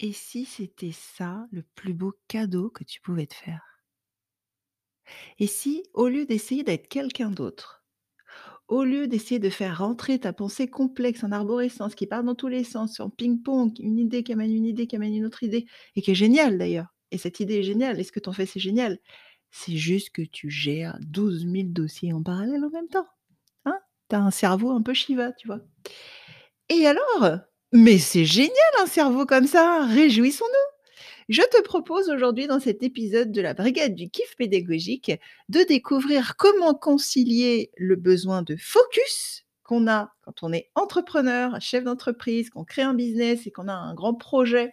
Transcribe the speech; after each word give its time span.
Et 0.00 0.12
si 0.12 0.46
c'était 0.46 0.90
ça 0.90 1.46
le 1.52 1.62
plus 1.62 1.94
beau 1.94 2.12
cadeau 2.26 2.70
que 2.70 2.82
tu 2.82 3.00
pouvais 3.00 3.28
te 3.28 3.34
faire? 3.34 3.62
Et 5.38 5.46
si, 5.46 5.82
au 5.94 6.08
lieu 6.08 6.26
d'essayer 6.26 6.62
d'être 6.62 6.88
quelqu'un 6.88 7.30
d'autre, 7.30 7.84
au 8.68 8.84
lieu 8.84 9.08
d'essayer 9.08 9.40
de 9.40 9.50
faire 9.50 9.78
rentrer 9.78 10.18
ta 10.20 10.32
pensée 10.32 10.68
complexe 10.68 11.24
en 11.24 11.32
arborescence 11.32 11.94
qui 11.94 12.06
part 12.06 12.24
dans 12.24 12.34
tous 12.34 12.48
les 12.48 12.64
sens, 12.64 13.00
en 13.00 13.10
ping-pong, 13.10 13.72
une 13.80 13.98
idée 13.98 14.22
qui 14.24 14.32
amène 14.32 14.54
une 14.54 14.66
idée, 14.66 14.86
qui 14.86 14.96
amène 14.96 15.14
une 15.14 15.26
autre 15.26 15.42
idée 15.42 15.66
et 15.96 16.02
qui 16.02 16.12
est 16.12 16.16
géniale 16.16 16.58
d'ailleurs 16.58 16.94
et 17.12 17.18
cette 17.18 17.40
idée 17.40 17.56
est 17.60 17.62
géniale 17.64 18.00
et 18.00 18.04
ce 18.04 18.12
que 18.12 18.20
tu 18.20 18.28
en 18.28 18.32
fais, 18.32 18.46
c'est 18.46 18.60
génial? 18.60 18.98
C'est 19.50 19.76
juste 19.76 20.10
que 20.10 20.22
tu 20.22 20.50
gères 20.50 20.98
12 21.02 21.46
000 21.46 21.72
dossiers 21.72 22.12
en 22.12 22.22
parallèle 22.22 22.64
en 22.64 22.70
même 22.70 22.88
temps, 22.88 23.06
hein? 23.66 23.78
Tu 24.10 24.16
un 24.16 24.30
cerveau 24.32 24.70
un 24.72 24.82
peu 24.82 24.94
Shiva, 24.94 25.32
tu 25.32 25.48
vois? 25.48 25.60
Et 26.68 26.86
alors? 26.86 27.40
Mais 27.72 27.98
c'est 27.98 28.24
génial 28.24 28.50
un 28.82 28.86
cerveau 28.86 29.26
comme 29.26 29.46
ça! 29.46 29.86
Réjouissons-nous! 29.86 30.76
Je 31.28 31.42
te 31.42 31.62
propose 31.62 32.08
aujourd'hui 32.10 32.46
dans 32.48 32.60
cet 32.60 32.82
épisode 32.82 33.32
de 33.32 33.40
la 33.42 33.54
brigade 33.54 33.94
du 33.94 34.10
kiff 34.10 34.36
pédagogique, 34.36 35.12
de 35.48 35.62
découvrir 35.64 36.36
comment 36.36 36.74
concilier 36.74 37.70
le 37.76 37.96
besoin 37.96 38.42
de 38.42 38.56
focus 38.56 39.44
qu'on 39.64 39.88
a 39.88 40.12
quand 40.22 40.42
on 40.42 40.52
est 40.52 40.70
entrepreneur, 40.76 41.60
chef 41.60 41.84
d'entreprise, 41.84 42.50
qu'on 42.50 42.64
crée 42.64 42.82
un 42.82 42.94
business 42.94 43.46
et 43.46 43.52
qu'on 43.52 43.68
a 43.68 43.74
un 43.74 43.94
grand 43.94 44.14
projet, 44.14 44.72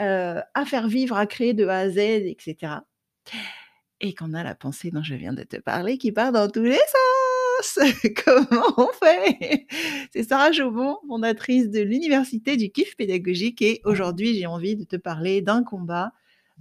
heu, 0.00 0.40
à 0.54 0.64
faire 0.66 0.88
vivre, 0.88 1.16
à 1.16 1.26
créer 1.26 1.54
de 1.54 1.66
A 1.66 1.78
à 1.80 1.90
Z 1.90 1.98
et 1.98 2.36
cetera 2.40 2.84
et 4.00 4.14
qu'on 4.14 4.34
a 4.34 4.44
la 4.44 4.54
pensée 4.54 4.90
dont 4.90 5.02
je 5.02 5.14
viens 5.14 5.32
de 5.32 5.42
te 5.42 5.56
parler 5.56 5.98
qui 5.98 6.12
part 6.12 6.32
dans 6.32 6.48
tous 6.48 6.62
les 6.62 6.74
sens! 6.74 7.17
Comment 8.24 8.74
on 8.76 8.88
fait? 8.92 9.66
C'est 10.12 10.22
Sarah 10.22 10.52
Jaubon, 10.52 10.98
fondatrice 11.06 11.70
de 11.70 11.80
l'université 11.80 12.56
du 12.56 12.70
kiff 12.70 12.96
pédagogique 12.96 13.62
et 13.62 13.80
aujourd'hui, 13.84 14.34
j'ai 14.34 14.46
envie 14.46 14.76
de 14.76 14.84
te 14.84 14.96
parler 14.96 15.42
d'un 15.42 15.62
combat, 15.64 16.12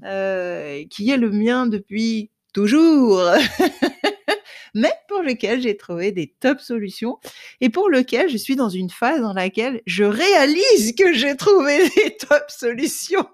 heu, 0.03 0.83
qui 0.89 1.09
est 1.09 1.17
le 1.17 1.31
mien 1.31 1.67
depuis 1.67 2.31
toujours, 2.53 3.21
mais 4.73 4.91
pour 5.07 5.21
lequel 5.21 5.61
j'ai 5.61 5.77
trouvé 5.77 6.11
des 6.11 6.33
top 6.39 6.59
solutions 6.59 7.19
et 7.61 7.69
pour 7.69 7.89
lequel 7.89 8.29
je 8.29 8.37
suis 8.37 8.55
dans 8.55 8.69
une 8.69 8.89
phase 8.89 9.21
dans 9.21 9.33
laquelle 9.33 9.81
je 9.85 10.03
réalise 10.03 10.95
que 10.95 11.13
j'ai 11.13 11.35
trouvé 11.35 11.89
des 11.95 12.17
top 12.17 12.45
solutions. 12.49 13.27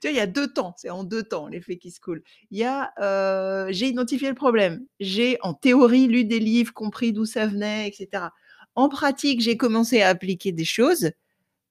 Tu 0.00 0.08
vois, 0.08 0.10
il 0.10 0.16
y 0.16 0.20
a 0.20 0.26
2 0.26 0.48
temps, 0.52 0.74
c'est 0.76 0.90
en 0.90 1.04
2 1.04 1.22
temps 1.22 1.46
l'effet 1.48 1.76
qui 1.78 1.90
se 1.90 2.00
coule. 2.00 2.22
Il 2.50 2.58
y 2.58 2.64
a, 2.64 2.92
heu, 3.00 3.72
j'ai 3.72 3.86
identifié 3.88 4.28
le 4.28 4.34
problème, 4.34 4.84
j'ai 5.00 5.38
en 5.42 5.54
théorie 5.54 6.06
lu 6.08 6.24
des 6.24 6.38
livres, 6.40 6.72
compris 6.72 7.12
d'où 7.12 7.24
ça 7.26 7.46
venait 7.46 7.88
et 7.88 7.92
cetera. 7.92 8.32
En 8.74 8.88
pratique, 8.88 9.40
j'ai 9.40 9.56
commencé 9.56 10.02
à 10.02 10.08
appliquer 10.08 10.52
des 10.52 10.64
choses, 10.64 11.10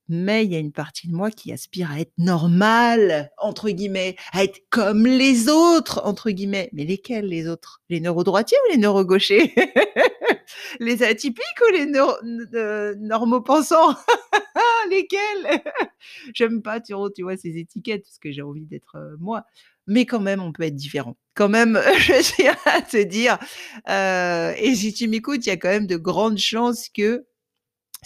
mais 0.09 0.45
il 0.45 0.51
y 0.51 0.55
a 0.55 0.59
une 0.59 0.71
partie 0.71 1.07
de 1.07 1.13
moi 1.15 1.31
qui 1.31 1.51
aspire 1.53 1.91
à 1.91 1.99
être 1.99 2.11
«normal» 2.17 3.31
entre 3.37 3.69
guillemets, 3.69 4.15
à 4.33 4.43
être 4.43 4.59
«comme 4.69 5.05
les 5.07 5.49
autres» 5.49 6.01
entre 6.05 6.31
guillemets. 6.31 6.69
Mais 6.73 6.85
lesquels 6.85 7.25
les 7.27 7.47
autres? 7.47 7.81
Les 7.89 7.99
neuro-droitiers 8.01 8.57
ou 8.67 8.71
les 8.73 8.77
neuro-gauchers? 8.77 9.53
Les 10.81 11.03
atypiques 11.03 11.43
ou 11.69 11.73
les 11.73 11.85
neuro 11.87 12.13
n 12.23 12.49
heu, 12.55 12.95
normaux-pensants? 12.99 13.95
Lesquels? 14.91 15.61
J'aime 16.35 16.61
pas 16.63 16.81
tu 16.81 16.93
vois, 17.23 17.37
ces 17.37 17.57
étiquettes 17.59 18.03
parce 18.03 18.19
que 18.19 18.31
j'ai 18.33 18.43
envie 18.43 18.65
d'être, 18.67 18.97
heu, 18.97 19.17
moi, 19.21 19.45
mais 19.87 20.05
quand 20.07 20.21
même 20.21 20.41
on 20.43 20.53
peut 20.53 20.63
être 20.65 20.75
différent. 20.75 21.17
Quand 21.35 21.49
même, 21.49 21.79
je 21.99 22.35
tiens 22.35 22.57
à 22.67 22.81
te 22.83 23.03
dire, 23.03 23.39
heu 23.89 24.53
et 24.59 24.75
si 24.75 24.93
tu 24.93 25.07
m'écoutes, 25.09 25.45
il 25.47 25.49
y 25.49 25.53
a 25.53 25.57
quand 25.57 25.69
même 25.69 25.87
de 25.87 25.97
grandes 25.97 26.39
chances 26.39 26.89
que 26.89 27.26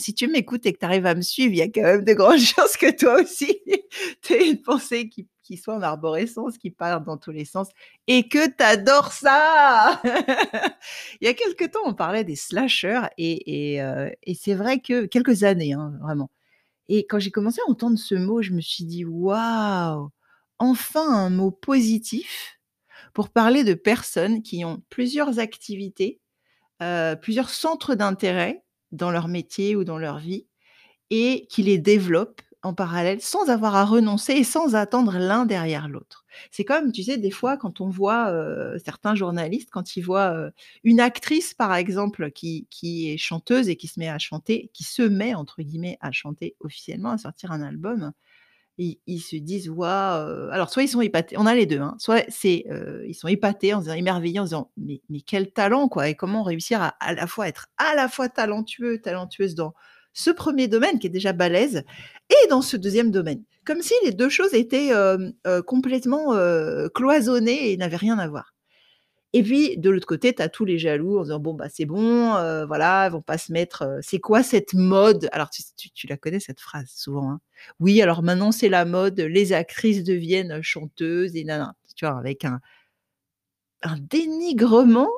si 0.02 0.14
tu 0.16 0.28
m'écoutes 0.28 0.66
et 0.66 0.74
que 0.74 0.80
tu 0.80 0.86
arrives 0.86 1.06
à 1.06 1.16
me 1.16 1.22
suivre, 1.22 1.54
il 1.54 1.58
y 1.60 1.62
a 1.64 1.68
quand 1.70 1.84
même 1.84 2.04
de 2.06 2.14
grandes 2.14 2.40
chances 2.40 2.78
que 2.78 2.92
toi 2.98 3.22
aussi, 3.22 3.58
tu 4.24 4.34
aies 4.34 4.50
une 4.50 4.62
pensée 4.62 5.10
qui 5.10 5.28
qui 5.44 5.58
soit 5.58 5.76
en 5.76 5.82
arborescence, 5.82 6.58
qui 6.58 6.72
part 6.72 7.02
dans 7.02 7.18
tous 7.18 7.32
les 7.32 7.46
sens 7.46 7.68
et 8.08 8.28
que 8.30 8.48
tu 8.48 8.64
adores 8.64 9.12
ça! 9.12 10.02
Il 11.22 11.26
y 11.26 11.30
a 11.30 11.34
quelque 11.34 11.66
temps, 11.66 11.82
on 11.86 11.94
parlait 11.96 12.24
des 12.24 12.36
slasheurs 12.38 13.10
et 13.18 13.82
heu 13.82 14.12
et 14.24 14.36
c'est 14.36 14.54
vrai 14.56 14.80
que 14.80 15.06
quelques 15.08 15.44
années, 15.44 15.74
hein, 15.74 15.94
vraiment 16.02 16.30
et 16.90 17.08
quand 17.08 17.20
j'ai 17.20 17.32
commencé 17.32 17.62
à 17.68 17.72
entendre 17.72 17.98
ce 18.00 18.16
mot, 18.16 18.42
je 18.42 18.52
me 18.54 18.62
suis 18.62 18.86
dit: 18.86 19.06
«Waouh! 19.06 20.10
Enfin 20.60 21.08
un 21.14 21.30
mot 21.32 21.52
positif 21.52 22.60
pour 23.14 23.30
parler 23.30 23.64
de 23.66 23.74
personnes 23.76 24.44
qui 24.44 24.66
ont 24.66 24.84
plusieurs 24.90 25.40
activités, 25.40 26.22
heu, 26.84 27.16
plusieurs 27.22 27.50
centres 27.52 27.96
d'intérêt 27.96 28.64
dans 28.92 29.12
leur 29.12 29.28
métier 29.28 29.76
ou 29.76 29.84
dans 29.84 29.98
leur 29.98 30.20
vie 30.20 30.48
et 31.10 31.48
qui 31.50 31.64
les 31.64 31.78
développent 31.78 32.42
en 32.64 32.74
parallèle 32.76 33.22
sans 33.22 33.50
avoir 33.50 33.76
à 33.76 33.86
renoncer 33.86 34.34
et 34.34 34.44
sans 34.44 34.76
attendre 34.76 35.18
l'un 35.20 35.46
derrière 35.46 35.90
l'autre». 35.90 36.26
C'est 36.52 36.66
comme, 36.66 36.92
tu 36.94 37.04
sais, 37.04 37.18
des 37.18 37.32
fois 37.32 37.58
quand 37.58 37.82
on 37.82 37.90
voit, 37.90 38.32
heu, 38.32 38.78
certains 38.86 39.16
journalistes, 39.16 39.70
quand 39.72 39.96
ils 39.98 40.02
voient, 40.04 40.34
heu, 40.36 40.52
une 40.84 41.00
actrice 41.02 41.54
par 41.54 41.74
exemple 41.76 42.32
qui 42.32 42.68
qui 42.72 43.12
est 43.12 43.18
chanteuse 43.18 43.70
et 43.70 43.76
qui 43.78 43.88
se 43.88 44.00
met 44.00 44.10
à 44.10 44.20
chanter, 44.20 44.72
qui 44.74 44.84
se 44.86 45.02
met 45.04 45.36
entre 45.36 45.62
guillemets 45.64 45.98
«à 46.02 46.12
chanter» 46.12 46.56
officiellement, 46.62 47.12
à 47.12 47.18
sortir 47.18 47.52
un 47.52 47.62
album, 47.62 48.12
ils 49.08 49.20
se 49.22 49.36
disent: 49.38 49.70
«Waouh!» 49.70 50.28
heu, 50.30 50.50
alors 50.52 50.70
soit 50.72 50.84
ils 50.84 50.88
sont 50.90 51.02
épatés, 51.02 51.36
on 51.38 51.46
a 51.46 51.56
les 51.56 51.66
2, 51.66 51.80
hein, 51.82 51.96
soit 52.00 52.24
c'est, 52.30 52.66
heu, 52.72 53.04
ils 53.08 53.14
sont 53.16 53.28
épatés 53.28 53.74
en 53.74 53.80
se 53.80 53.86
disant 53.86 53.96
émerveillés 53.96 54.40
en 54.40 54.44
se 54.46 54.50
disant: 54.50 54.72
«Mais 54.78 55.02
quel 55.26 55.52
talent 55.52 55.88
quoi 55.90 56.10
et 56.10 56.16
comment 56.16 56.44
réussir 56.44 56.82
à 57.00 57.14
la 57.14 57.28
fois 57.28 57.48
être 57.48 57.68
à 57.78 57.96
la 57.96 58.08
fois 58.10 58.30
talentueux, 58.30 59.00
talentueuse 59.02 59.56
dans 59.56 59.74
ce 60.14 60.30
1er 60.32 60.68
domaine 60.68 61.00
qui 61.00 61.08
est 61.08 61.10
déjà 61.12 61.34
balèze 61.34 61.84
et 62.30 62.48
dans 62.50 62.62
ce 62.62 62.78
2e 62.78 63.12
domaine». 63.12 63.44
Comme 63.66 63.82
si 63.84 63.94
les 64.06 64.12
2 64.14 64.30
choses 64.30 64.54
étaient, 64.56 64.92
heu, 64.94 65.34
complètement, 65.68 66.36
cloisonnées 66.96 67.72
et 67.74 67.78
n'avaient 67.78 67.98
rien 67.98 68.18
à 68.20 68.28
voir 68.28 68.52
et 69.34 69.44
puis 69.44 69.78
de 69.78 69.90
l'autre 69.90 70.08
côté, 70.08 70.34
tu 70.36 70.42
as 70.42 70.50
tous 70.50 70.66
les 70.66 70.78
jaloux 70.80 71.20
en 71.20 71.24
disant: 71.24 71.40
«Bon 71.40 71.54
bah, 71.54 71.68
c'est 71.70 71.86
bon, 71.86 72.36
heu, 72.38 72.66
voilà, 72.66 73.06
elles 73.08 73.12
vont 73.14 73.22
pas 73.22 73.38
se 73.38 73.52
mettre, 73.54 73.84
heu» 73.84 74.00
c'est 74.02 74.20
quoi 74.20 74.44
cette 74.44 74.74
mode? 74.74 75.30
Alors 75.34 75.50
tu 75.50 75.64
tu 75.94 76.08
la 76.08 76.18
connais 76.18 76.40
cette 76.42 76.60
phrase 76.62 76.90
souvent, 76.96 77.32
hein: 77.32 77.42
«Oui, 77.80 78.02
alors 78.02 78.24
maintenant 78.24 78.52
c'est 78.52 78.70
la 78.70 78.86
mode, 78.86 79.20
les 79.20 79.54
actrices 79.54 80.04
deviennent 80.04 80.62
chanteuses 80.64 81.36
et 81.36 81.44
nin», 81.46 81.74
tu 81.96 82.06
vois? 82.06 82.18
Avec 82.20 82.46
un 82.46 82.62
un 83.84 83.98
dénigrement 84.00 85.10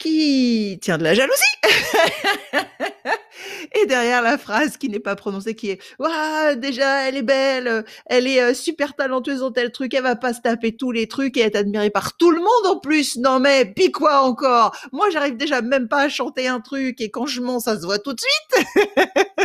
qui 0.00 0.78
tient 0.80 0.98
de 0.98 1.04
la 1.04 1.14
jalousie 1.14 1.36
et 3.80 3.86
derrière 3.86 4.22
la 4.22 4.38
phrase 4.38 4.78
qui 4.78 4.88
n'est 4.88 4.98
pas 4.98 5.14
prononcée 5.14 5.54
qui 5.54 5.70
est: 5.70 5.80
«Waouh! 5.98 6.56
Déjà 6.56 7.06
elle 7.06 7.18
est 7.18 7.22
belle, 7.22 7.84
elle 8.06 8.26
est, 8.26 8.42
heu, 8.42 8.54
super 8.54 8.96
talentueuse 8.96 9.40
dans 9.40 9.52
tel 9.52 9.70
truc, 9.70 9.92
elle 9.94 10.02
va 10.02 10.16
pas 10.16 10.32
se 10.32 10.40
taper 10.40 10.74
tous 10.74 10.90
les 10.90 11.06
trucs 11.06 11.36
et 11.36 11.42
être 11.42 11.56
admirée 11.56 11.90
par 11.90 12.16
tout 12.16 12.30
le 12.30 12.38
monde 12.38 12.66
en 12.66 12.80
plus! 12.80 13.18
Non 13.18 13.38
mais 13.38 13.66
puis 13.66 13.92
quoi 13.92 14.22
encore? 14.22 14.74
Moi 14.90 15.10
j'arrive 15.10 15.36
déjà 15.36 15.62
même 15.62 15.86
pas 15.86 16.04
à 16.04 16.08
chanter 16.08 16.48
un 16.48 16.60
truc 16.60 17.00
et 17.00 17.10
quand 17.10 17.26
je 17.26 17.42
mens 17.42 17.60
ça 17.60 17.78
se 17.78 17.84
voit 17.84 17.98
tout 17.98 18.14
de 18.14 18.20
suite!» 18.20 18.66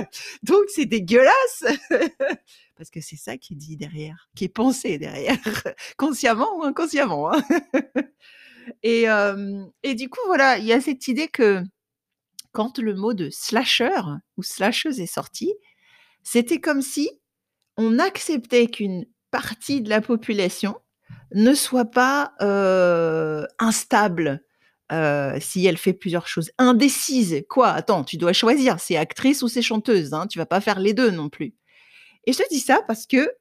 donc 0.43 0.63
c'est 0.69 0.85
dégueulasse 0.85 1.65
parce 2.77 2.89
que 2.89 3.01
c'est 3.01 3.17
ça 3.17 3.37
qui 3.37 3.53
est 3.53 3.57
dit 3.57 3.77
derrière, 3.77 4.29
qui 4.35 4.45
est 4.45 4.49
pensé 4.49 4.97
derrière, 4.97 5.37
consciemment 5.97 6.57
ou 6.57 6.63
inconsciemment, 6.63 7.33
hein 7.33 7.43
et 8.83 9.95
du 9.95 10.09
coup 10.09 10.19
voilà, 10.27 10.57
il 10.57 10.65
y 10.65 10.73
a 10.73 10.81
cette 10.81 11.07
idée 11.07 11.27
que 11.27 11.61
quand 12.51 12.79
le 12.79 12.95
mot 12.95 13.13
de 13.13 13.29
slasheur 13.29 14.17
ou 14.37 14.43
slasheuse 14.43 14.99
est 14.99 15.05
sorti, 15.05 15.53
c'était 16.23 16.59
comme 16.59 16.81
si 16.81 17.09
on 17.77 17.99
acceptait 17.99 18.67
qu'une 18.67 19.05
partie 19.31 19.81
de 19.81 19.89
la 19.89 20.01
population 20.01 20.77
ne 21.33 21.53
soit 21.53 21.85
pas, 21.91 22.33
instable, 23.59 24.43
heu, 24.91 25.33
si 25.39 25.65
elle 25.65 25.77
fait 25.77 25.93
plusieurs 25.93 26.27
choses. 26.27 26.51
Indécise, 26.57 27.43
quoi? 27.49 27.69
Attends, 27.69 28.03
tu 28.03 28.17
dois 28.17 28.33
choisir, 28.33 28.79
c'est 28.79 28.95
actrice 28.97 29.41
ou 29.41 29.47
c'est 29.47 29.61
chanteuse, 29.61 30.13
hein, 30.13 30.27
tu 30.27 30.39
vas 30.39 30.45
pas 30.45 30.61
faire 30.61 30.79
les 30.79 30.93
2 30.93 31.11
non 31.11 31.29
plus 31.29 31.55
et 32.27 32.33
je 32.33 32.39
te 32.39 32.49
dis 32.49 32.59
ça 32.59 32.81
parce 32.87 33.05
que, 33.05 33.31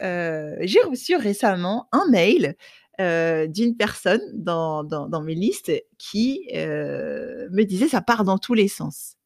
j'ai 0.60 0.80
reçu 0.82 1.16
récemment 1.16 1.88
un 1.92 2.06
mail, 2.10 2.54
heu, 3.00 3.48
d'une 3.48 3.76
personne 3.76 4.20
dans 4.34 4.84
dans 4.84 5.22
mes 5.22 5.34
listes 5.34 5.72
qui, 5.98 6.48
heu, 6.54 7.48
me 7.52 7.64
disait: 7.64 7.88
«Ça 7.88 8.02
part 8.02 8.24
dans 8.24 8.38
tous 8.38 8.54
les 8.54 8.68
sens» 8.68 9.16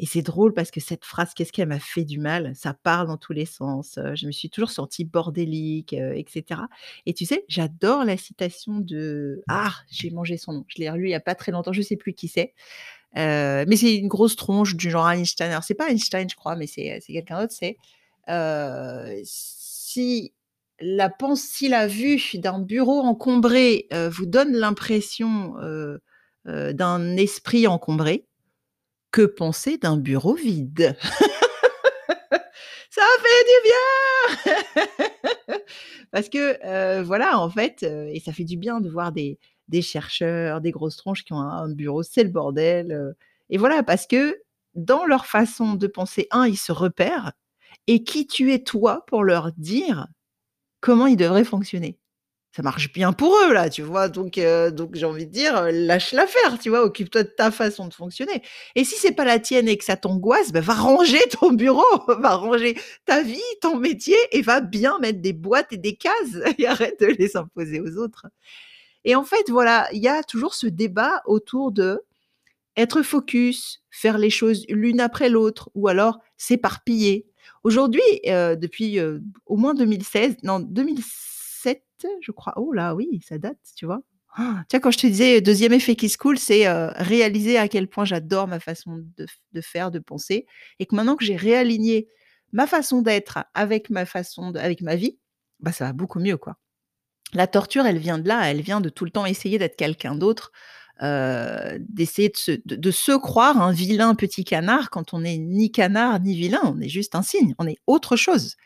et 0.00 0.06
c'est 0.06 0.22
drôle 0.22 0.54
parce 0.54 0.70
que 0.72 0.80
cette 0.80 1.04
phrase, 1.06 1.34
qu'est-ce 1.34 1.52
qu'elle 1.52 1.68
m'a 1.68 1.80
fait 1.80 2.04
du 2.04 2.18
mal, 2.20 2.52
ça 2.56 2.74
part 2.74 3.06
dans 3.06 3.16
tous 3.18 3.32
les 3.34 3.46
sens, 3.46 3.98
heu, 3.98 4.14
je 4.16 4.26
me 4.26 4.32
suis 4.32 4.50
toujours 4.50 4.70
sentie 4.70 5.04
bordélique, 5.04 5.94
heu 5.94 6.14
et 7.06 7.14
tu 7.14 7.26
sais, 7.26 7.44
j'adore 7.48 8.04
la 8.04 8.16
citation 8.18 8.78
de 8.80 9.42
ah! 9.48 9.72
J'ai 9.90 10.10
mangé 10.10 10.36
son 10.38 10.52
nom, 10.54 10.64
je 10.68 10.78
l'ai 10.80 10.90
relu 10.90 11.08
il 11.08 11.12
y 11.12 11.14
a 11.14 11.20
pas 11.20 11.34
très 11.36 11.52
longtemps, 11.52 11.72
je 11.74 11.82
sais 11.82 11.96
plus 11.96 12.14
qui 12.14 12.28
c'est, 12.28 12.54
mais 13.16 13.76
c'est 13.76 13.96
une 13.96 14.08
grosse 14.08 14.36
tronche 14.36 14.76
du 14.76 14.90
genre 14.90 15.08
Einstein. 15.10 15.50
Alors 15.52 15.64
c'est 15.64 15.74
pas 15.74 15.90
Einstein 15.90 16.28
je 16.30 16.36
crois, 16.36 16.56
mais 16.56 16.66
c'est, 16.68 17.00
quelqu'un 17.06 17.40
d'autre, 17.42 17.54
c'est, 17.58 17.76
«Si 19.24 20.32
la 20.80 21.08
pen 21.10 21.36
si 21.36 21.68
la 21.68 21.86
vue 21.86 22.20
d'un 22.34 22.58
bureau 22.60 23.00
encombré, 23.02 23.86
heu, 23.92 24.08
vous 24.08 24.26
donne 24.26 24.52
l'impression, 24.54 25.54
heu 25.60 26.00
heu, 26.48 26.74
d'un 26.74 27.16
esprit 27.16 27.66
encombré, 27.68 28.26
que 29.12 29.22
penser 29.22 29.78
d'un 29.78 29.96
bureau 29.98 30.34
vide?» 30.34 30.96
Ça 32.90 33.02
fait 33.22 33.44
du 33.44 33.68
bien! 33.68 35.58
Parce 36.12 36.28
que, 36.30 37.02
voilà, 37.02 37.38
en 37.40 37.50
fait, 37.50 37.82
et 37.84 38.20
ça 38.24 38.32
fait 38.32 38.44
du 38.44 38.56
bien 38.58 38.80
de 38.80 38.90
voir 38.90 39.12
des 39.12 39.38
des 39.68 39.82
chercheurs, 39.82 40.60
des 40.62 40.72
grosses 40.72 40.96
tronches 40.98 41.24
qui 41.24 41.32
ont 41.34 41.40
un 41.40 41.64
un 41.64 41.70
bureau, 41.74 42.02
c'est 42.04 42.24
le 42.24 42.30
bordel, 42.30 43.14
et 43.50 43.58
voilà, 43.58 43.82
parce 43.84 44.06
que 44.06 44.42
dans 44.76 45.06
leur 45.06 45.26
façon 45.26 45.74
de 45.74 45.86
penser, 45.88 46.28
1, 46.32 46.46
ils 46.48 46.58
se 46.58 46.72
repèrent 46.72 47.32
et 47.88 48.04
qui 48.04 48.26
tu 48.28 48.52
es 48.54 48.60
toi 48.64 49.04
pour 49.08 49.24
leur 49.24 49.52
dire 49.58 50.08
comment 50.82 51.08
ils 51.08 51.16
devraient 51.18 51.44
fonctionner? 51.46 51.98
Ça 52.56 52.62
marche 52.62 52.92
bien 52.92 53.12
pour 53.14 53.34
eux 53.46 53.54
là, 53.54 53.70
tu 53.70 53.82
vois? 53.82 54.08
Donc 54.10 54.38
heu, 54.38 54.72
donc 54.72 54.94
j'ai 54.94 55.06
envie 55.06 55.26
de 55.26 55.32
dire, 55.32 55.56
heu, 55.62 55.70
lâche 55.72 56.12
l'affaire, 56.12 56.58
tu 56.60 56.70
vois? 56.70 56.84
Occupe-toi 56.84 57.24
de 57.24 57.30
ta 57.30 57.50
façon 57.52 57.88
de 57.88 57.94
fonctionner 57.94 58.42
et 58.76 58.84
si 58.84 58.96
c'est 58.96 59.12
pas 59.12 59.24
la 59.24 59.38
tienne 59.40 59.68
et 59.68 59.78
que 59.78 59.84
ça 59.84 59.96
t'angoisse, 59.96 60.52
bah, 60.52 60.60
va 60.62 60.74
ranger 60.74 61.20
ton 61.40 61.52
bureau, 61.52 61.84
va 62.20 62.36
ranger 62.36 62.78
ta 63.06 63.22
vie, 63.22 63.40
ton 63.62 63.78
métier 63.78 64.16
et 64.32 64.42
va 64.42 64.60
bien 64.62 64.98
mettre 65.00 65.20
des 65.22 65.34
boîtes 65.34 65.72
et 65.72 65.78
des 65.78 65.96
cases 65.96 66.38
et 66.58 66.66
arrête 66.66 67.00
de 67.00 67.06
les 67.06 67.36
imposer 67.36 67.80
aux 67.80 67.98
autres 67.98 68.26
et 69.04 69.14
en 69.16 69.24
fait, 69.24 69.50
voilà, 69.50 69.88
il 69.92 70.02
y 70.02 70.08
a 70.08 70.22
toujours 70.22 70.54
ce 70.54 70.66
débat 70.66 71.22
autour 71.26 71.72
de 71.72 72.00
être 72.76 73.02
focus, 73.02 73.82
faire 73.90 74.18
les 74.18 74.30
choses 74.30 74.64
l'une 74.68 75.00
après 75.00 75.28
l'autre 75.28 75.70
ou 75.74 75.88
alors 75.88 76.20
s'éparpiller. 76.38 77.26
Aujourd'hui, 77.64 78.02
heu, 78.26 78.56
depuis, 78.56 78.98
heu, 78.98 79.22
au 79.46 79.56
moins 79.56 79.74
2016, 79.74 80.36
non 80.42 80.58
2007, 80.60 81.84
je 82.20 82.32
crois. 82.32 82.54
Oh 82.56 82.72
là, 82.72 82.94
oui, 82.94 83.20
ça 83.26 83.38
date, 83.38 83.58
tu 83.76 83.86
vois? 83.86 84.02
Han! 84.36 84.56
Tu 84.68 84.76
vois, 84.76 84.80
quand 84.80 84.90
je 84.90 84.98
te 84.98 85.06
disais, 85.06 85.40
deuxième 85.40 85.72
effet 85.72 85.94
qui 85.96 86.08
se 86.08 86.18
coule, 86.18 86.38
c'est, 86.38 86.66
heu, 86.68 86.90
réaliser 86.96 87.58
à 87.58 87.68
quel 87.68 87.86
point 87.88 88.04
j'adore 88.04 88.48
ma 88.48 88.58
façon 88.60 89.04
de 89.52 89.60
faire, 89.60 89.90
de 89.90 89.98
penser 90.00 90.46
et 90.80 90.86
que 90.86 90.94
maintenant 90.96 91.16
que 91.16 91.24
j'ai 91.24 91.36
réaligné 91.36 92.08
ma 92.52 92.66
façon 92.66 93.02
d'être 93.02 93.44
avec 93.54 93.90
ma 93.90 94.06
façon 94.06 94.54
avec 94.56 94.80
ma 94.82 94.96
vie, 94.96 95.18
bah, 95.60 95.72
ça 95.72 95.84
va 95.86 95.92
beaucoup 95.92 96.18
mieux, 96.20 96.36
quoi. 96.38 96.56
La 97.34 97.46
torture, 97.46 97.86
elle 97.86 97.98
vient 97.98 98.18
de 98.18 98.28
là, 98.28 98.50
elle 98.50 98.60
vient 98.62 98.80
de 98.80 98.88
tout 98.90 99.04
le 99.06 99.10
temps 99.10 99.26
essayer 99.26 99.58
d'être 99.58 99.76
quelqu'un 99.76 100.14
d'autre, 100.16 100.52
heu, 101.02 101.78
d'essayer 101.88 102.28
de 102.30 102.36
se 102.36 102.52
de 102.66 102.90
se 102.90 103.12
croire 103.18 103.60
un 103.62 103.72
vilain 103.72 104.14
petit 104.14 104.44
canard 104.44 104.90
quand 104.90 105.14
on 105.14 105.20
n'est 105.20 105.38
ni 105.38 105.70
canard 105.72 106.20
ni 106.20 106.34
vilain, 106.36 106.60
on 106.64 106.80
est 106.80 106.88
juste 106.88 107.14
un 107.14 107.22
cygne, 107.22 107.54
on 107.58 107.66
est 107.66 107.78
autre 107.86 108.16
chose 108.16 108.56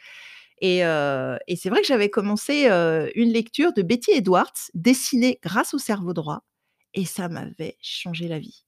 et 0.61 0.85
heu 0.85 1.39
et 1.49 1.57
c'est 1.57 1.71
vrai 1.71 1.81
que 1.83 1.87
j'avais 1.89 2.11
commencé, 2.11 2.69
heu, 2.71 3.11
une 3.17 3.31
lecture 3.33 3.73
de 3.75 3.83
Betty 3.83 4.13
Edwards, 4.13 4.53
Dessiner 4.75 5.39
grâce 5.43 5.75
au 5.75 5.79
cerveau 5.79 6.13
droit 6.15 6.43
et 6.95 7.05
ça 7.07 7.29
m'avait 7.29 7.77
changé 7.83 8.29
la 8.29 8.39
vie. 8.39 8.65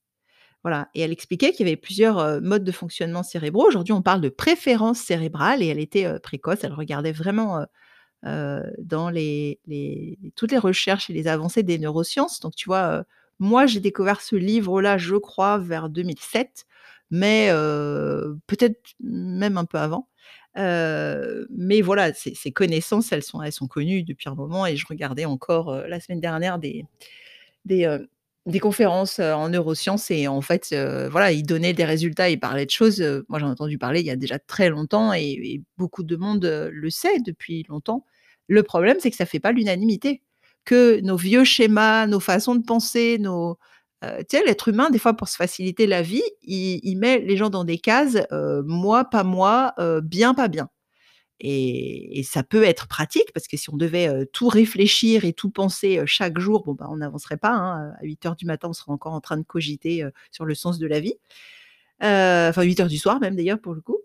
Voilà 0.64 0.88
et 0.94 1.00
elle 1.02 1.12
expliquait 1.12 1.52
qu'il 1.52 1.66
y 1.66 1.70
avait 1.70 1.76
plusieurs, 1.76 2.40
modes 2.42 2.64
de 2.64 2.72
fonctionnement 2.72 3.22
cérébraux. 3.24 3.66
Aujourd'hui, 3.68 3.92
on 3.94 4.02
parle 4.02 4.20
de 4.22 4.28
préférence 4.30 4.98
cérébrale 5.00 5.62
et 5.62 5.68
elle 5.68 5.80
était, 5.80 6.18
précoce. 6.20 6.60
Elle 6.64 6.74
regardait 6.74 7.12
vraiment, 7.12 7.64
dans 8.24 9.10
les 9.10 9.60
les 9.66 10.18
toutes 10.36 10.52
les 10.52 10.58
recherches 10.58 11.10
et 11.10 11.12
les 11.12 11.26
avancées 11.28 11.62
des 11.62 11.78
neurosciences. 11.78 12.40
Donc 12.40 12.54
tu 12.56 12.66
vois, 12.68 13.04
moi, 13.38 13.66
j'ai 13.66 13.80
découvert 13.80 14.20
ce 14.20 14.36
livre-là, 14.36 14.98
je 14.98 15.16
crois, 15.16 15.58
vers 15.58 15.88
2007, 15.88 16.66
mais 17.10 17.48
peut-être 18.46 18.94
même 19.00 19.56
un 19.58 19.64
peu 19.64 19.78
avant. 19.78 20.08
Mais 20.56 21.80
voilà, 21.82 22.12
ces 22.14 22.34
ces 22.34 22.52
connaissances, 22.52 23.12
elles 23.12 23.22
sont 23.22 23.68
connues 23.68 24.02
depuis 24.02 24.28
un 24.28 24.34
moment 24.34 24.66
et 24.66 24.76
je 24.76 24.86
regardais 24.86 25.24
encore, 25.24 25.72
la 25.72 26.00
semaine 26.00 26.20
dernière 26.20 26.58
des 26.58 26.84
conférences, 28.60 29.20
en 29.20 29.48
neurosciences 29.50 30.10
et 30.10 30.26
en 30.26 30.40
fait, 30.40 30.74
voilà, 31.10 31.32
ils 31.32 31.44
donnaient 31.44 31.74
des 31.74 31.84
résultats, 31.84 32.30
ils 32.30 32.40
parlaient 32.40 32.66
de 32.66 32.70
choses, 32.70 33.00
moi 33.28 33.38
j'en 33.38 33.48
ai 33.48 33.50
entendu 33.50 33.78
parler 33.78 34.00
il 34.00 34.06
y 34.06 34.10
a 34.10 34.16
déjà 34.16 34.38
très 34.38 34.68
longtemps 34.68 35.12
et 35.12 35.62
beaucoup 35.76 36.02
de 36.02 36.16
monde, 36.16 36.44
le 36.72 36.90
sait 36.90 37.20
depuis 37.20 37.64
longtemps. 37.68 38.04
Le 38.48 38.62
problème, 38.62 38.96
c'est 38.98 39.10
que 39.10 39.16
ça 39.16 39.26
fait 39.26 39.40
pas 39.40 39.52
l'unanimité, 39.52 40.22
que 40.68 41.00
nos 41.02 41.16
vieux 41.16 41.44
schémas, 41.44 42.06
nos 42.08 42.20
façons 42.20 42.54
de 42.56 42.64
penser, 42.64 43.18
nos 43.20 43.58
sais, 44.30 44.44
l'être 44.46 44.68
humain, 44.68 44.90
des 44.90 44.98
fois, 45.00 45.14
pour 45.14 45.28
se 45.28 45.36
faciliter 45.36 45.86
la 45.88 46.02
vie, 46.02 46.22
il 46.42 46.96
met 46.98 47.20
les 47.20 47.36
gens 47.38 47.50
dans 47.50 47.64
des 47.64 47.78
cases, 47.78 48.18
heu, 48.32 48.62
moi, 48.66 49.04
pas 49.06 49.24
moi, 49.24 49.74
heu, 49.80 50.00
bien, 50.02 50.34
pas 50.34 50.48
bien 50.48 50.68
et 51.40 52.22
ça 52.24 52.42
peut 52.44 52.64
être 52.64 52.88
pratique 52.88 53.32
parce 53.34 53.48
que 53.48 53.56
si 53.58 53.70
on 53.70 53.76
devait, 53.78 54.26
tout 54.32 54.48
réfléchir 54.48 55.24
et 55.26 55.32
tout 55.34 55.50
penser, 55.50 56.02
chaque 56.06 56.38
jour, 56.40 56.74
bah, 56.76 56.86
on 56.90 56.98
n'avancerait 56.98 57.36
pas, 57.38 57.50
hein, 57.52 57.92
à 58.00 58.04
08:00 58.04 58.36
du 58.36 58.46
matin, 58.46 58.68
on 58.70 58.74
serait 58.74 58.92
encore 58.92 59.14
en 59.14 59.20
train 59.22 59.36
de 59.38 59.44
cogiter, 59.44 60.04
sur 60.32 60.44
le 60.46 60.54
sens 60.56 60.78
de 60.80 60.86
la 60.88 61.00
vie. 61.00 61.14
Enfin 62.02 62.62
08:00 62.64 62.88
du 62.88 62.98
soir 62.98 63.20
même 63.20 63.36
d'ailleurs 63.36 63.60
pour 63.60 63.74
le 63.74 63.80
coup. 63.82 63.98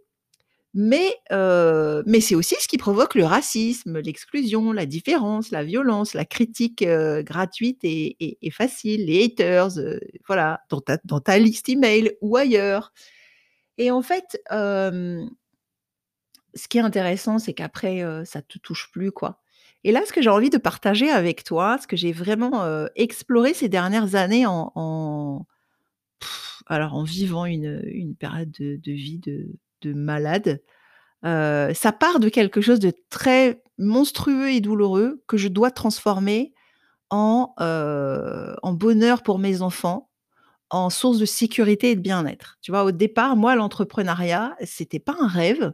Mais 0.75 1.15
heu, 1.31 2.01
mais 2.07 2.19
c'est 2.19 2.33
aussi 2.33 2.55
ce 2.59 2.67
qui 2.67 2.77
provoque 2.79 3.13
le 3.13 3.25
racisme, 3.25 3.99
l'exclusion, 3.99 4.71
la 4.71 4.87
différence, 4.87 5.51
la 5.51 5.63
violence, 5.63 6.15
la 6.15 6.25
critique, 6.25 6.81
heu, 6.81 7.21
gratuite 7.21 7.79
et 7.83 8.37
facile, 8.51 9.05
les 9.05 9.23
haters, 9.25 9.77
heu, 9.77 9.99
voilà, 10.27 10.61
dans 10.69 10.81
ta 10.81 10.97
dans 11.05 11.19
ta 11.19 11.37
liste 11.37 11.69
email 11.69 12.13
ou 12.21 12.37
ailleurs. 12.37 12.91
Et 13.77 13.91
en 13.91 14.01
fait, 14.03 14.39
ce 16.55 16.67
qui 16.67 16.77
est 16.77 16.81
intéressant, 16.81 17.39
c'est 17.39 17.53
qu'après, 17.53 18.03
ça 18.25 18.41
te 18.41 18.57
touche 18.59 18.89
plus, 18.91 19.11
quoi. 19.11 19.39
Et 19.83 19.91
là, 19.91 20.01
ce 20.07 20.13
que 20.13 20.21
j'ai 20.21 20.29
envie 20.29 20.49
de 20.49 20.57
partager 20.57 21.09
avec 21.09 21.43
toi, 21.43 21.77
ce 21.81 21.87
que 21.87 21.97
j'ai 21.97 22.11
vraiment, 22.13 22.65
exploré 22.95 23.53
ces 23.53 23.69
dernières 23.69 24.15
années 24.15 24.45
en 24.47 25.45
alors 26.67 26.93
en 26.95 27.03
vivant 27.03 27.45
une, 27.45 28.15
période 28.19 28.51
de 28.51 28.77
de 28.77 28.91
vie 28.91 29.19
de 29.19 29.47
de 29.83 29.93
malade, 29.93 30.61
heu, 31.25 31.71
ça 31.75 31.91
part 31.93 32.19
de 32.19 32.29
quelque 32.29 32.61
chose 32.61 32.79
de 32.79 32.93
très 33.11 33.61
monstrueux 33.79 34.49
et 34.51 34.61
douloureux 34.61 35.23
que 35.27 35.37
je 35.37 35.47
dois 35.49 35.71
transformer 35.71 36.53
en, 37.11 37.53
heu, 37.61 38.55
en 38.63 38.73
bonheur 38.73 39.23
pour 39.23 39.39
mes 39.39 39.61
enfants, 39.63 40.09
en 40.71 40.89
source 40.91 41.19
de 41.19 41.25
sécurité 41.25 41.91
et 41.91 41.95
de 41.97 42.01
bien-être. 42.01 42.57
Tu 42.61 42.71
vois? 42.71 42.83
Au 42.85 42.91
départ, 42.91 43.35
moi, 43.37 43.55
l'entrepreneuriat, 43.55 44.55
c'était 44.65 44.99
pas 44.99 45.15
un 45.21 45.27
rêve 45.27 45.73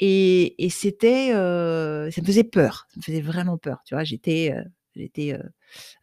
et 0.00 0.64
et 0.64 0.70
c'était, 0.70 1.32
heu, 1.34 2.10
ça 2.12 2.22
me 2.22 2.26
faisait 2.26 2.44
peur, 2.44 2.86
ça 2.90 2.96
me 2.98 3.02
faisait 3.04 3.22
vraiment 3.22 3.58
peur, 3.58 3.80
tu 3.86 3.94
vois? 3.96 4.04
J'étais, 4.04 4.54
j'étais, 4.96 5.38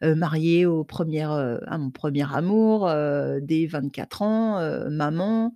mariée 0.02 0.66
aux 0.66 0.84
1res, 0.84 1.32
heu, 1.32 1.60
à 1.68 1.78
mon 1.78 1.90
1er 1.92 2.34
amour, 2.34 2.88
heu, 2.90 3.40
dès 3.42 3.66
24 3.66 4.22
ans, 4.22 4.60
maman, 4.90 5.54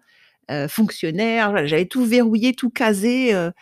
heu, 0.50 0.68
fonctionnaire, 0.68 1.66
j'avais 1.66 1.86
tout 1.86 2.04
verrouillé, 2.04 2.54
tout 2.54 2.70
casé, 2.70 3.34
heu 3.34 3.52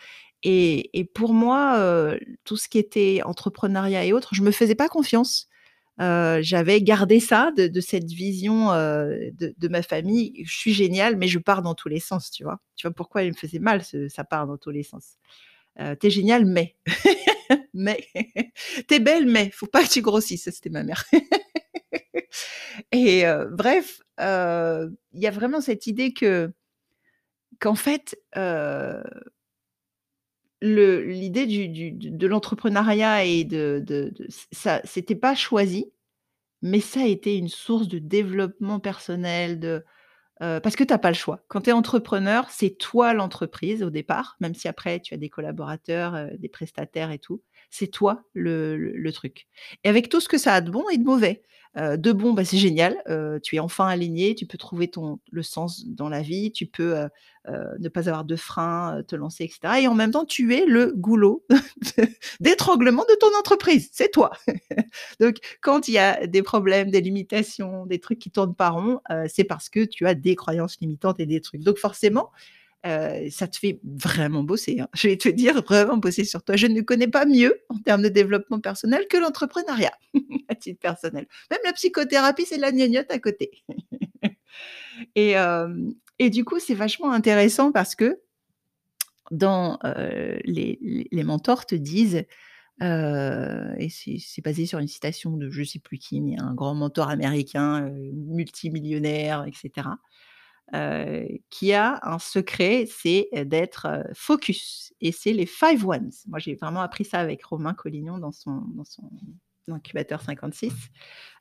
et 0.43 1.11
pour 1.15 1.33
moi, 1.33 1.77
heu, 1.79 2.19
tout 2.45 2.57
ce 2.57 2.69
qui 2.69 2.77
était 2.79 3.21
entrepreneuriat 3.25 4.05
et 4.05 4.13
autres, 4.13 4.35
je 4.35 4.43
me 4.43 4.51
faisais 4.51 4.75
pas 4.75 4.87
confiance. 4.89 5.49
J'avais 5.99 6.81
gardé 6.81 7.19
ça 7.19 7.51
de 7.57 7.81
cette 7.81 8.07
vision, 8.11 8.67
de 8.71 9.67
ma 9.69 9.81
famille. 9.83 10.43
Je 10.45 10.55
suis 10.57 10.73
géniale, 10.73 11.17
mais 11.17 11.27
je 11.27 11.39
pars 11.39 11.61
dans 11.63 11.75
tous 11.75 11.89
les 11.89 11.99
sens, 11.99 12.31
tu 12.31 12.43
vois? 12.43 12.59
Tu 12.77 12.87
vois 12.87 12.93
pourquoi 12.95 13.23
il 13.23 13.31
me 13.31 13.37
faisait 13.37 13.59
mal 13.59 13.81
«ça 14.09 14.23
part 14.25 14.47
dans 14.47 14.57
tous 14.57 14.71
les 14.71 14.83
sens»? 14.83 15.17
Heu, 15.81 15.95
«Tu 15.99 16.07
es 16.07 16.11
géniale 16.11 16.45
mais, 16.45 16.75
mais, 17.73 18.07
tu 18.89 18.95
es 18.95 18.99
belle 18.99 19.27
mais, 19.27 19.51
faut 19.51 19.67
pas 19.67 19.83
que 19.85 19.89
tu 19.91 20.01
grossisses», 20.03 20.49
c'était 20.51 20.69
ma 20.71 20.83
mère 20.83 21.05
et 22.93 23.25
bref, 23.51 24.01
il 24.19 25.21
y 25.21 25.27
a 25.27 25.31
vraiment 25.31 25.61
cette 25.61 25.87
idée 25.87 26.13
que 26.13 26.51
qu'en 27.59 27.75
fait, 27.75 28.17
le 30.61 31.03
l'idée 31.03 31.45
de 31.47 32.27
l'entrepreneuriat 32.27 33.23
et 33.25 33.43
de 33.43 34.11
ça 34.51 34.81
c'était 34.85 35.15
pas 35.15 35.35
choisi, 35.35 35.91
mais 36.61 36.81
ça 36.81 37.01
a 37.01 37.05
été 37.07 37.37
une 37.37 37.49
source 37.49 37.87
de 37.89 37.99
développement 37.99 38.79
personnel, 38.81 39.59
de 39.59 39.85
heu, 40.43 40.59
parce 40.61 40.75
que 40.77 40.83
tu 40.85 40.93
as 40.93 40.99
pas 40.99 41.09
le 41.11 41.15
choix. 41.15 41.43
Quand 41.49 41.61
tu 41.63 41.71
es 41.71 41.73
entrepreneur, 41.73 42.49
c'est 42.51 42.77
toi 42.77 43.13
l'entreprise 43.13 43.83
au 43.83 43.89
départ, 43.91 44.37
même 44.41 44.55
si 44.55 44.67
après 44.69 44.99
tu 45.01 45.13
as 45.15 45.17
des 45.17 45.29
collaborateurs, 45.29 46.15
heu, 46.15 46.31
des 46.39 46.49
prestataires 46.49 47.11
et 47.11 47.19
tout. 47.19 47.41
C'est 47.69 47.87
toi 47.87 48.23
le 48.33 49.09
truc 49.11 49.47
et 49.83 49.89
avec 49.89 50.09
tout 50.09 50.19
ce 50.21 50.27
que 50.29 50.37
ça 50.37 50.53
a 50.53 50.61
de 50.61 50.71
bon 50.71 50.87
et 50.89 50.97
de 50.97 51.03
mauvais. 51.03 51.41
Heu, 51.77 51.97
de 51.97 52.11
bon, 52.11 52.33
bah, 52.33 52.43
c'est 52.45 52.57
génial, 52.57 52.97
heu, 53.07 53.39
tu 53.43 53.55
es 53.55 53.59
enfin 53.59 53.87
aligné, 53.87 54.33
tu 54.35 54.45
peux 54.47 54.57
trouver 54.57 54.87
ton 54.89 55.19
le 55.31 55.43
sens 55.43 55.85
dans 55.85 56.09
la 56.09 56.21
vie, 56.21 56.51
tu 56.51 56.65
peux, 56.65 56.95
heu, 56.97 57.09
ne 57.79 57.89
pas 57.89 58.09
avoir 58.09 58.25
de 58.25 58.35
frein, 58.35 59.03
te 59.07 59.15
lancer 59.15 59.43
et 59.45 59.49
cetera 59.49 59.79
et 59.79 59.87
en 59.87 59.93
même 59.95 60.11
temps, 60.11 60.25
tu 60.25 60.55
es 60.55 60.65
le 60.65 60.93
goulot 60.95 61.45
d'étranglement 62.39 63.03
de 63.07 63.15
ton 63.19 63.27
entreprise, 63.37 63.89
c'est 63.93 64.11
toi. 64.11 64.31
Donc 65.19 65.35
quand 65.61 65.87
il 65.87 65.93
y 65.93 65.97
a 65.99 66.25
des 66.27 66.41
problèmes, 66.41 66.89
des 66.91 67.01
limitations, 67.01 67.85
des 67.85 67.99
trucs 67.99 68.19
qui 68.19 68.31
tournent 68.31 68.55
pas 68.55 68.69
rond, 68.69 68.99
c'est 69.27 69.43
parce 69.43 69.69
que 69.69 69.85
tu 69.85 70.07
as 70.07 70.15
des 70.15 70.35
croyances 70.35 70.79
limitantes 70.81 71.19
et 71.19 71.25
des 71.25 71.41
trucs. 71.41 71.61
Donc 71.61 71.77
forcément, 71.77 72.31
ça 73.31 73.47
te 73.47 73.57
fait 73.57 73.79
vraiment 73.83 74.43
bosser, 74.43 74.79
hein. 74.79 74.87
Je 74.93 75.07
vais 75.07 75.17
te 75.17 75.29
dire, 75.29 75.61
vraiment 75.63 75.97
bosser 75.97 76.23
sur 76.23 76.43
toi. 76.43 76.55
Je 76.55 76.67
ne 76.67 76.81
connais 76.81 77.07
pas 77.07 77.25
mieux 77.25 77.61
en 77.69 77.77
termes 77.79 78.01
de 78.01 78.09
développement 78.09 78.59
personnel 78.59 79.07
que 79.09 79.17
l'entrepreneuriat, 79.17 79.93
à 80.49 80.55
titre 80.55 80.79
personnel. 80.79 81.27
Même 81.51 81.59
la 81.65 81.73
psychothérapie, 81.73 82.45
c'est 82.45 82.57
la 82.57 82.71
gnognotte 82.71 83.11
à 83.11 83.19
côté 83.19 83.51
et 85.15 86.29
du 86.29 86.45
coup, 86.45 86.59
c'est 86.59 86.75
vachement 86.75 87.11
intéressant 87.11 87.71
parce 87.71 87.95
que 87.95 88.19
Dans, 89.31 89.79
les 90.45 91.23
mentors 91.23 91.65
te 91.65 91.75
disent, 91.75 92.25
et 92.81 93.87
c'est 93.89 94.41
basé 94.43 94.65
sur 94.65 94.79
une 94.79 94.87
citation 94.87 95.35
de 95.35 95.49
je 95.49 95.63
sais 95.63 95.79
plus 95.79 95.97
qui, 95.97 96.21
mais 96.21 96.39
un 96.39 96.53
grand 96.53 96.75
mentor 96.75 97.09
américain, 97.09 97.89
multimillionnaire 98.13 99.45
et 99.45 99.51
heu, 100.75 101.27
qui 101.49 101.73
a 101.73 101.99
un 102.03 102.19
secret, 102.19 102.87
c'est, 102.89 103.29
heu, 103.35 103.45
d'être, 103.45 103.87
heu, 103.87 104.03
focus 104.13 104.93
et 105.01 105.11
c'est 105.11 105.33
les 105.33 105.45
5 105.45 105.83
ones. 105.85 106.11
Moi, 106.27 106.39
j'ai 106.39 106.55
vraiment 106.55 106.81
appris 106.81 107.05
ça 107.05 107.19
avec 107.19 107.43
Romain 107.45 107.73
Collignon 107.73 108.17
dans 108.19 108.31
son 108.31 108.63
incubateur 109.69 110.21
56. 110.21 110.73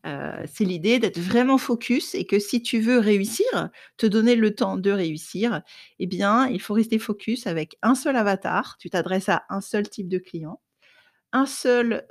Heu, 0.06 0.32
c'est 0.52 0.64
l'idée 0.64 0.98
d'être 0.98 1.18
vraiment 1.20 1.58
focus 1.58 2.14
et 2.14 2.26
que 2.26 2.38
si 2.40 2.62
tu 2.62 2.80
veux 2.80 2.98
réussir, 2.98 3.46
te 3.98 4.06
donner 4.06 4.34
le 4.36 4.54
temps 4.54 4.76
de 4.76 4.90
réussir, 4.90 5.62
eh 6.00 6.06
bien, 6.06 6.48
il 6.48 6.60
faut 6.60 6.74
rester 6.74 6.98
focus 6.98 7.46
avec 7.46 7.78
un 7.82 7.94
seul 7.94 8.16
avatar. 8.16 8.76
Tu 8.78 8.90
t'adresses 8.90 9.28
à 9.28 9.44
un 9.48 9.60
seul 9.60 9.88
type 9.88 10.08
de 10.08 10.18
client, 10.18 10.60
un 11.32 11.46
seul, 11.46 12.06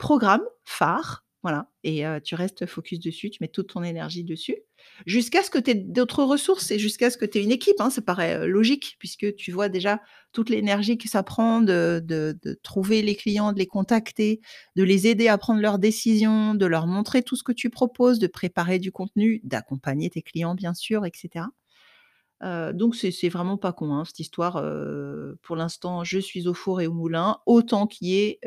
programme 0.00 0.42
phare, 0.66 1.25
voilà 1.42 1.70
et 1.84 2.02
tu 2.24 2.34
restes 2.34 2.66
focus 2.66 2.98
dessus, 3.00 3.30
tu 3.30 3.38
mets 3.40 3.48
toute 3.48 3.68
ton 3.68 3.82
énergie 3.84 4.24
dessus, 4.24 4.56
jusqu'à 5.06 5.42
ce 5.44 5.50
que 5.50 5.58
tu 5.58 5.70
aies 5.70 5.74
d'autres 5.74 6.24
ressources 6.24 6.70
et 6.72 6.78
jusqu'à 6.78 7.10
ce 7.10 7.16
que 7.18 7.24
tu 7.26 7.38
aies 7.38 7.44
une 7.44 7.52
équipe, 7.52 7.80
hein. 7.80 7.90
Ça 7.90 8.02
paraît, 8.02 8.48
logique 8.48 8.96
puisque 8.98 9.34
tu 9.36 9.52
vois 9.52 9.68
déjà 9.68 10.00
toute 10.32 10.50
l'énergie 10.50 10.98
que 10.98 11.08
ça 11.08 11.22
prend 11.22 11.60
de 11.60 12.04
trouver 12.62 13.02
les 13.02 13.14
clients, 13.16 13.52
de 13.52 13.58
les 13.58 13.66
contacter, 13.66 14.40
de 14.76 14.82
les 14.82 15.06
aider 15.06 15.28
à 15.28 15.38
prendre 15.38 15.60
leurs 15.60 15.78
décisions, 15.78 16.54
de 16.54 16.66
leur 16.66 16.86
montrer 16.88 17.22
tout 17.22 17.36
ce 17.36 17.44
que 17.44 17.52
tu 17.52 17.70
proposes, 17.70 18.18
de 18.18 18.26
préparer 18.26 18.78
du 18.80 18.90
contenu, 18.92 19.40
d'accompagner 19.44 20.10
tes 20.10 20.22
clients 20.22 20.54
bien 20.56 20.74
sûr 20.74 21.06
et 21.06 21.12
cetera. 21.14 21.48
Heu, 22.44 22.72
donc 22.74 22.96
c'est 22.96 23.28
vraiment 23.30 23.58
pas 23.58 23.72
con, 23.72 23.92
hein, 23.94 24.04
cette 24.04 24.20
histoire, 24.20 24.62
pour 25.42 25.56
l'instant, 25.56 26.04
je 26.04 26.18
suis 26.18 26.48
au 26.48 26.54
four 26.54 26.80
et 26.82 26.86
au 26.88 26.92
moulin, 26.94 27.38
autant 27.46 27.86
qu'il 27.86 28.08
y 28.08 28.18
ait, 28.20 28.40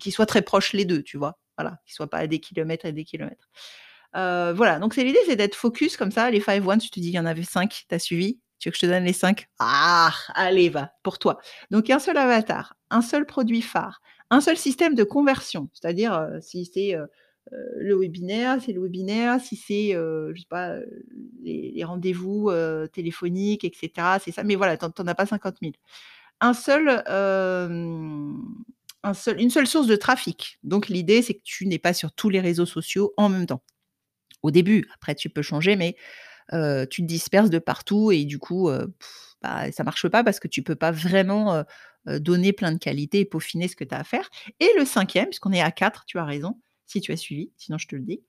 qu'ils 0.00 0.12
soient 0.12 0.26
très 0.26 0.42
proches 0.42 0.72
les 0.72 0.84
2, 0.84 1.02
tu 1.02 1.16
vois? 1.18 1.38
Voilà, 1.58 1.78
qu'ils 1.86 1.94
soient 1.94 2.08
pas 2.10 2.18
à 2.18 2.26
des 2.26 2.40
kilomètres 2.40 2.86
et 2.86 2.92
des 2.92 3.04
kilomètres. 3.04 3.48
Heu, 4.16 4.52
voilà, 4.54 4.78
donc 4.78 4.94
c'est 4.94 5.04
l'idée, 5.04 5.18
c'est 5.26 5.36
d'être 5.36 5.54
focus 5.56 5.96
comme 5.96 6.10
ça, 6.12 6.30
les 6.30 6.40
5 6.40 6.66
ones, 6.66 6.80
je 6.80 6.88
te 6.90 7.00
dis, 7.00 7.08
il 7.08 7.14
y 7.14 7.18
en 7.18 7.26
avait 7.26 7.42
5, 7.42 7.84
tu 7.88 7.94
as 7.94 7.98
suivi? 7.98 8.40
Tu 8.60 8.68
veux 8.68 8.72
que 8.72 8.78
je 8.78 8.86
te 8.86 8.90
donne 8.90 9.04
les 9.04 9.12
5? 9.12 9.46
Ah! 9.58 10.12
Allez, 10.34 10.68
va, 10.70 10.92
pour 11.02 11.18
toi. 11.18 11.38
Donc 11.70 11.90
un 11.90 11.98
seul 11.98 12.16
avatar, 12.16 12.76
un 12.90 13.02
seul 13.02 13.26
produit 13.26 13.62
phare, 13.62 14.00
un 14.30 14.40
seul 14.40 14.56
système 14.56 14.94
de 14.94 15.04
conversion, 15.04 15.68
c'est-à-dire, 15.72 16.14
heu, 16.14 16.40
si 16.40 16.64
c'est, 16.66 16.94
heu, 16.96 17.08
le 17.76 17.94
webinaire, 17.98 18.58
c'est 18.64 18.72
le 18.72 18.80
webinaire, 18.82 19.40
si 19.40 19.56
c'est, 19.56 19.90
je 19.92 20.32
sais 20.36 20.46
pas, 20.48 20.76
les 21.42 21.84
rendez-vous, 21.84 22.50
téléphoniques 22.92 23.64
et 23.64 23.72
cetera, 23.78 24.18
c'est 24.18 24.32
ça, 24.32 24.44
mais 24.44 24.54
voilà, 24.56 24.76
tu 24.76 24.84
en 24.84 24.90
tu 24.90 25.02
en 25.02 25.06
as 25.06 25.14
pas 25.14 25.26
50 25.26 25.60
000. 25.60 25.76
Un 26.40 26.54
seul, 26.54 27.02
un 29.04 29.12
une 29.38 29.50
seule 29.50 29.66
source 29.68 29.86
de 29.88 29.96
trafic. 29.96 30.58
Donc 30.64 30.88
l'idée, 30.88 31.22
c'est 31.22 31.34
que 31.34 31.42
tu 31.44 31.66
n'es 31.66 31.78
pas 31.80 31.94
sur 31.94 32.12
tous 32.12 32.30
les 32.30 32.40
réseaux 32.40 32.66
sociaux 32.66 33.14
en 33.18 33.28
même 33.30 33.46
temps. 33.46 33.62
Au 34.42 34.50
début, 34.52 34.88
après 34.94 35.14
tu 35.14 35.30
peux 35.30 35.42
changer, 35.42 35.76
mais 35.76 35.96
heu, 36.54 36.86
tu 36.90 37.02
te 37.02 37.06
disperses 37.08 37.50
de 37.50 37.58
partout 37.60 38.12
et 38.12 38.24
du 38.26 38.38
coup, 38.38 38.70
heu, 38.70 38.94
bah, 39.42 39.72
ça 39.72 39.84
marche 39.84 40.08
pas 40.08 40.24
parce 40.24 40.40
que 40.40 40.48
tu 40.48 40.62
peux 40.62 40.76
pas 40.76 40.92
vraiment, 40.92 41.64
heu, 42.08 42.20
donner 42.20 42.52
plein 42.52 42.72
de 42.72 42.78
qualités 42.78 43.20
et 43.20 43.24
peaufiner 43.26 43.68
ce 43.68 43.76
que 43.76 43.84
tu 43.84 43.94
as 43.94 44.00
à 44.00 44.04
faire 44.04 44.30
et 44.60 44.68
le 44.78 44.84
5e, 44.86 45.26
puisqu'on 45.26 45.52
est 45.52 45.62
à 45.62 45.70
4, 45.72 46.04
tu 46.06 46.18
as 46.18 46.24
raison, 46.26 46.60
si 46.86 47.00
tu 47.00 47.12
as 47.12 47.16
suivi, 47.18 47.52
sinon 47.58 47.78
je 47.78 47.88
te 47.88 47.96
le 47.96 48.02
dis, 48.02 48.22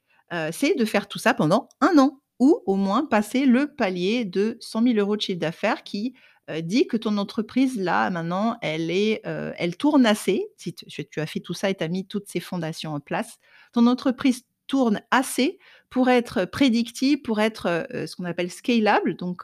c'est 0.52 0.76
de 0.78 0.86
faire 0.86 1.08
tout 1.10 1.20
ça 1.20 1.34
pendant 1.36 1.70
1 1.82 1.98
an 2.00 2.22
ou 2.40 2.62
au 2.66 2.76
moins 2.76 3.06
passer 3.06 3.46
le 3.46 3.68
palier 3.74 4.26
de 4.26 4.58
100 4.62 4.82
000 4.82 4.98
€ 4.98 5.16
de 5.18 5.22
chiffre 5.22 5.40
d'affaires 5.40 5.84
qui, 5.84 6.14
heu, 6.52 6.62
dit 6.62 6.88
que 6.88 6.98
ton 6.98 7.18
entreprise 7.18 7.78
là, 7.80 8.10
maintenant, 8.10 8.58
elle 8.62 8.92
est, 8.92 9.22
heu, 9.28 9.54
elle 9.58 9.78
tourne 9.78 10.06
assez, 10.06 10.48
si 10.58 10.74
tu 10.74 11.20
as 11.20 11.26
fait 11.28 11.40
tout 11.40 11.54
ça 11.54 11.70
et 11.70 11.76
tu 11.76 11.84
as 11.84 11.88
mis 11.88 12.06
toutes 12.08 12.28
ces 12.28 12.40
fondations 12.40 12.94
en 12.94 13.00
place. 13.00 13.38
Ton 13.74 13.88
entreprise 13.88 14.44
tourne 14.68 15.02
assez 15.12 15.60
pour 15.92 16.10
être 16.10 16.46
prédictible, 16.46 17.22
pour 17.22 17.40
être, 17.40 17.86
heu, 17.94 18.08
ce 18.08 18.16
qu'on 18.16 18.26
appelle 18.26 18.52
scalable, 18.52 19.16
donc 19.16 19.44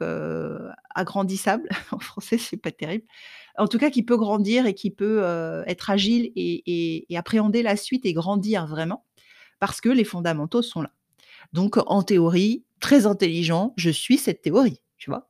agrandissable. 0.96 1.70
En 1.92 2.00
français, 2.00 2.38
c'est 2.38 2.58
pas 2.58 2.72
terrible. 2.72 3.06
En 3.58 3.68
tout 3.68 3.78
cas, 3.80 3.90
qui 3.92 4.04
peut 4.04 4.18
grandir 4.18 4.66
et 4.66 4.74
qui 4.74 4.92
peut, 4.92 5.24
être 5.68 5.90
agile 5.92 6.32
et 6.36 7.06
appréhender 7.16 7.64
la 7.64 7.76
suite 7.78 8.06
et 8.06 8.14
grandir 8.14 8.68
vraiment, 8.68 9.06
parce 9.60 9.82
que 9.82 9.90
les 9.90 10.06
fondamentaux 10.06 10.62
sont 10.64 10.82
là. 10.84 10.92
Donc 11.54 11.78
en 11.88 12.04
théorie, 12.04 12.64
très 12.82 13.08
intelligent, 13.08 13.74
je 13.78 13.92
suis 13.92 14.20
cette 14.20 14.44
théorie, 14.44 14.82
tu 14.98 15.12
vois? 15.12 15.30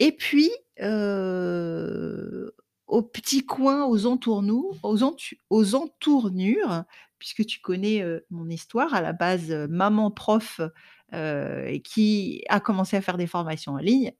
Et 0.00 0.12
puis, 0.12 0.50
heu, 0.82 2.52
au 2.88 3.02
petit 3.02 3.46
coin, 3.46 3.86
aux 3.86 4.06
entournou 4.06 4.72
aux 4.82 4.98
aux 5.50 5.74
entournures, 5.76 6.84
puisque 7.18 7.46
tu 7.46 7.60
connais, 7.60 8.02
heu, 8.02 8.26
mon 8.30 8.48
histoire, 8.50 8.94
à 8.94 9.02
la 9.02 9.12
base, 9.14 9.50
heu, 9.52 9.68
maman 9.68 10.10
prof, 10.10 10.60
qui 11.84 12.42
a 12.48 12.60
commencé 12.60 12.96
à 12.96 13.02
faire 13.02 13.16
des 13.16 13.26
formations 13.28 13.72
en 13.74 13.78
ligne, 13.78 14.12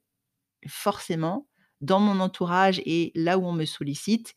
forcément, 0.68 1.48
dans 1.84 2.00
mon 2.00 2.20
entourage 2.20 2.80
et 2.86 3.12
là 3.14 3.38
où 3.38 3.46
on 3.46 3.52
me 3.52 3.64
sollicite, 3.66 4.34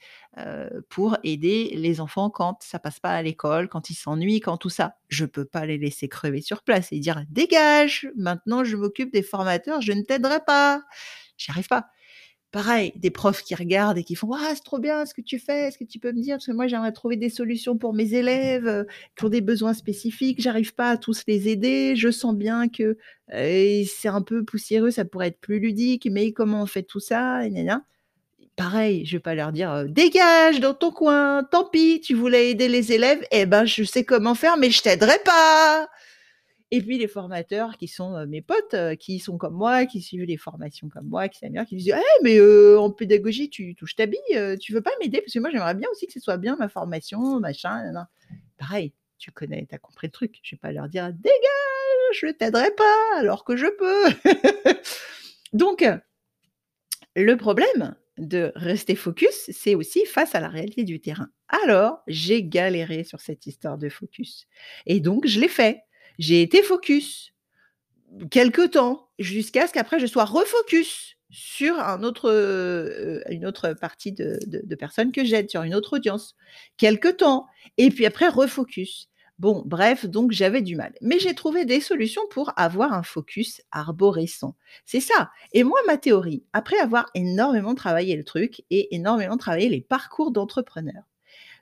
pour 0.89 1.17
aider 1.23 1.71
les 1.75 1.99
enfants 2.01 2.29
quand 2.29 2.61
ça 2.63 2.79
passe 2.79 2.99
pas 2.99 3.11
à 3.11 3.21
l'école, 3.23 3.69
quand 3.69 3.89
ils 3.89 3.95
s'ennuient, 3.95 4.39
quand 4.41 4.57
tout 4.57 4.69
ça. 4.69 4.95
Je 5.09 5.25
peux 5.25 5.45
pas 5.45 5.65
les 5.65 5.77
laisser 5.79 6.07
crever 6.09 6.41
sur 6.41 6.63
place 6.63 6.91
et 6.91 6.99
dire: 6.99 7.23
«Dégage! 7.29 8.07
Maintenant 8.15 8.63
je 8.63 8.75
m'occupe 8.77 9.11
des 9.13 9.23
formateurs, 9.23 9.81
je 9.81 9.93
ne 9.93 10.01
t'aiderai 10.03 10.39
pas!» 10.45 10.81
J'y 11.37 11.51
arrive 11.51 11.67
pas. 11.67 11.87
Pareil, 12.53 12.93
des 12.95 13.09
profs 13.11 13.43
qui 13.43 13.55
regardent 13.55 13.97
et 13.97 14.03
qui 14.05 14.15
font: 14.15 14.27
«Waouh, 14.27 14.39
c'est 14.55 14.63
trop 14.63 14.79
bien 14.79 15.05
ce 15.05 15.13
que 15.13 15.19
tu 15.21 15.37
fais, 15.37 15.67
est-ce 15.67 15.77
que 15.77 15.83
tu 15.83 15.99
peux 15.99 16.13
me 16.13 16.21
dire? 16.21 16.35
Parce 16.37 16.45
que 16.45 16.53
moi 16.53 16.67
j'aimerais 16.67 16.93
trouver 16.93 17.17
des 17.17 17.29
solutions 17.29 17.77
pour 17.77 17.93
mes 17.93 18.13
élèves, 18.13 18.65
heu, 18.67 18.87
qui 19.17 19.25
ont 19.25 19.29
des 19.29 19.41
besoins 19.41 19.73
spécifiques, 19.73 20.41
j'arrive 20.41 20.73
pas 20.73 20.91
à 20.91 20.97
tous 20.97 21.23
les 21.27 21.49
aider, 21.49 21.95
je 21.97 22.09
sens 22.09 22.33
bien 22.33 22.69
que, 22.69 22.97
heu, 23.33 23.83
c'est 23.85 24.07
un 24.07 24.21
peu 24.21 24.45
poussiéreux, 24.45 24.91
ça 24.91 25.03
pourrait 25.03 25.27
être 25.27 25.41
plus 25.41 25.59
ludique, 25.59 26.07
mais 26.09 26.31
comment 26.31 26.61
on 26.63 26.65
fait 26.67 26.83
tout 26.83 27.01
ça?» 27.01 27.45
et. 27.45 27.51
Pareil, 28.57 29.05
je 29.05 29.17
vais 29.17 29.21
pas 29.21 29.35
leur 29.35 29.51
dire, 29.53 29.71
heu: 29.73 29.89
«Dégage 29.89 30.59
dans 30.61 30.73
ton 30.75 30.91
coin, 30.91 31.43
tant 31.51 31.65
pis, 31.69 32.01
tu 32.01 32.15
voulais 32.15 32.51
aider 32.51 32.69
les 32.69 32.91
élèves, 32.93 33.23
et 33.31 33.45
ben, 33.47 33.65
je 33.65 33.83
sais 33.83 34.05
comment 34.05 34.35
faire, 34.35 34.57
mais 34.57 34.71
je 34.71 34.81
t'aiderai 34.83 35.19
pas!» 35.25 35.87
Et 36.71 36.81
puis 36.81 36.97
les 36.97 37.07
formateurs 37.07 37.77
qui 37.77 37.87
sont, 37.87 38.25
mes 38.27 38.41
potes, 38.41 38.75
qui 38.99 39.19
sont 39.19 39.37
comme 39.37 39.53
moi, 39.53 39.85
qui 39.85 40.01
suivent 40.01 40.23
les 40.23 40.37
formations 40.37 40.89
comme 40.89 41.07
moi, 41.07 41.29
qui 41.29 41.39
s'améliorent, 41.39 41.65
qui 41.65 41.77
disent: 41.77 41.93
«Eh 41.95 42.23
mais 42.23 42.39
en 42.75 42.91
pédagogie, 42.91 43.49
tu 43.49 43.75
touches 43.75 43.95
ta 43.95 44.05
bille, 44.05 44.57
tu 44.59 44.73
veux 44.73 44.81
pas 44.81 44.91
m'aider? 44.99 45.21
Parce 45.21 45.33
que 45.33 45.39
moi 45.39 45.49
j'aimerais 45.49 45.75
bien 45.75 45.87
aussi 45.91 46.07
que 46.07 46.13
ce 46.13 46.19
soit 46.19 46.37
bien 46.37 46.55
ma 46.57 46.69
formation, 46.69 47.39
machin, 47.39 47.83
nin 47.85 47.91
nin». 47.93 48.07
Pareil, 48.57 48.93
tu 49.17 49.31
connais, 49.31 49.65
tu 49.67 49.75
as 49.75 49.77
compris 49.77 50.07
le 50.07 50.11
truc. 50.11 50.39
Je 50.43 50.55
vais 50.55 50.59
pas 50.59 50.71
leur 50.71 50.89
dire: 50.89 51.13
«Dégage, 51.13 52.19
je 52.19 52.27
t'aiderai 52.27 52.71
pas 52.71 53.17
alors 53.17 53.43
que 53.43 53.55
je 53.55 53.67
peux!» 53.67 54.81
donc 55.53 55.85
le 57.15 57.35
problème 57.35 57.95
de 58.17 58.51
rester 58.55 58.95
focus, 58.95 59.49
c'est 59.51 59.75
aussi 59.75 60.05
face 60.05 60.35
à 60.35 60.39
la 60.39 60.49
réalité 60.49 60.83
du 60.83 60.99
terrain. 60.99 61.29
Alors, 61.47 62.01
j'ai 62.07 62.43
galéré 62.43 63.03
sur 63.03 63.21
cette 63.21 63.45
histoire 63.47 63.77
de 63.77 63.89
focus 63.89 64.47
et 64.85 64.99
donc 64.99 65.25
je 65.25 65.39
l'ai 65.39 65.47
fait. 65.47 65.81
J'ai 66.19 66.41
été 66.41 66.63
focus 66.63 67.33
quelque 68.31 68.67
temps, 68.67 69.09
jusqu'à 69.19 69.67
ce 69.67 69.73
qu'après 69.73 69.99
je 69.99 70.05
sois 70.07 70.25
refocus 70.25 71.15
sur 71.29 71.77
heu, 72.29 73.21
une 73.29 73.45
autre 73.45 73.73
partie 73.73 74.13
de 74.13 74.75
personnes 74.75 75.11
que 75.11 75.25
j'aide, 75.25 75.49
sur 75.49 75.63
une 75.63 75.75
autre 75.75 75.97
audience, 75.97 76.35
quelque 76.77 77.09
temps 77.09 77.47
et 77.77 77.89
puis 77.89 78.05
après 78.05 78.29
refocus. 78.29 79.09
Bon, 79.39 79.61
bref, 79.65 80.05
donc 80.07 80.31
j'avais 80.31 80.63
du 80.63 80.75
mal, 80.75 80.93
mais 81.01 81.19
j'ai 81.19 81.35
trouvé 81.35 81.63
des 81.65 81.79
solutions 81.79 82.23
pour 82.31 82.53
avoir 82.57 82.93
un 82.93 83.03
focus 83.03 83.61
arborescent. 83.71 84.55
C'est 84.85 84.99
ça 85.01 85.29
et 85.53 85.63
moi, 85.63 85.79
ma 85.85 85.97
théorie, 85.97 86.43
après 86.53 86.77
avoir 86.79 87.05
énormément 87.13 87.75
travaillé 87.75 88.15
le 88.15 88.23
truc 88.23 88.63
et 88.71 88.95
énormément 88.95 89.37
travaillé 89.37 89.69
les 89.69 89.81
parcours 89.81 90.31
d'entrepreneurs. 90.31 91.03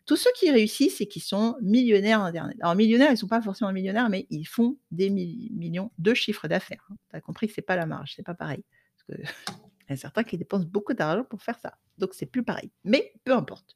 Tous 0.06 0.18
ceux 0.18 0.32
qui 0.38 0.52
réussissent 0.52 1.02
et 1.02 1.08
qui 1.08 1.20
sont 1.20 1.56
millionnaires 1.62 2.22
internet. 2.22 2.58
Alors 2.62 2.76
millionnaires, 2.76 3.12
ils 3.12 3.18
sont 3.18 3.28
pas 3.28 3.42
forcément 3.42 3.72
millionnaires, 3.72 4.10
mais 4.10 4.28
ils 4.30 4.46
font 4.46 4.78
des 4.92 5.10
mi 5.10 5.52
millions 5.54 5.92
de 5.98 6.14
chiffre 6.14 6.48
d'affaires, 6.48 6.86
hein. 6.92 6.96
Tu 7.10 7.16
as 7.16 7.22
compris 7.22 7.48
que 7.48 7.54
c'est 7.54 7.62
pas 7.62 7.76
la 7.76 7.86
marge, 7.86 8.14
c'est 8.16 8.26
pas 8.26 8.36
pareil. 8.36 8.64
Parce 9.08 9.20
il 9.90 9.92
y 9.92 9.94
a 9.94 9.98
certains 9.98 10.24
qui 10.24 10.38
dépensent 10.38 10.68
beaucoup 10.68 10.94
d'argent 10.94 11.24
pour 11.24 11.42
faire 11.42 11.60
ça, 11.60 11.74
donc 11.98 12.14
c'est 12.14 12.26
plus 12.26 12.44
pareil, 12.44 12.72
mais 12.84 13.14
peu 13.24 13.34
importe. 13.34 13.76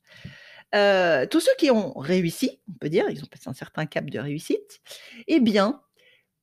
Heu, 0.75 1.27
tous 1.31 1.39
ceux 1.39 1.51
qui 1.57 1.71
ont 1.71 1.97
réussi, 1.97 2.61
on 2.69 2.73
peut 2.73 2.89
dire, 2.89 3.09
ils 3.09 3.23
ont 3.23 3.27
passé 3.27 3.49
un 3.49 3.53
certain 3.53 3.85
cap 3.85 4.05
de 4.09 4.19
réussite, 4.19 4.81
eh 5.27 5.39
bien, 5.39 5.81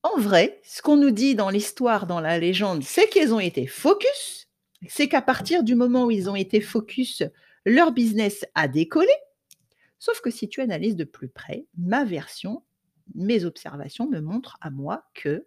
en 0.02 0.18
vrai, 0.20 0.60
ce 0.64 0.82
qu'on 0.82 0.96
nous 0.96 1.10
dit 1.10 1.34
dans 1.34 1.50
l'histoire, 1.50 2.06
dans 2.06 2.20
la 2.20 2.38
légende, 2.38 2.82
c'est 2.84 3.08
qu'ils 3.08 3.34
ont 3.34 3.40
été 3.40 3.66
focus, 3.66 4.48
c'est 4.88 5.08
qu'à 5.08 5.22
partir 5.22 5.62
du 5.64 5.74
moment 5.74 6.04
où 6.04 6.10
ils 6.10 6.30
ont 6.30 6.36
été 6.36 6.60
focus, 6.60 7.22
leur 7.64 7.92
business 7.92 8.44
a 8.54 8.68
décollé. 8.68 9.12
Sauf 9.98 10.20
que 10.20 10.30
si 10.30 10.48
tu 10.48 10.60
analyses 10.60 10.96
de 10.96 11.04
plus 11.04 11.28
près, 11.28 11.66
ma 11.78 12.04
version, 12.04 12.64
mes 13.14 13.44
observations 13.44 14.08
me 14.08 14.20
montrent 14.20 14.58
à 14.60 14.70
moi 14.70 15.04
que, 15.14 15.46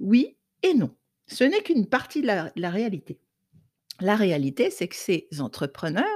oui 0.00 0.36
et 0.62 0.74
non. 0.74 0.96
Ce 1.26 1.44
n'est 1.44 1.62
qu'une 1.62 1.86
partie 1.86 2.22
de 2.22 2.28
la 2.28 2.70
réalité. 2.70 3.20
La 4.00 4.16
réalité, 4.16 4.70
c'est 4.70 4.88
que 4.88 4.96
ces 4.96 5.28
entrepreneurs, 5.40 6.06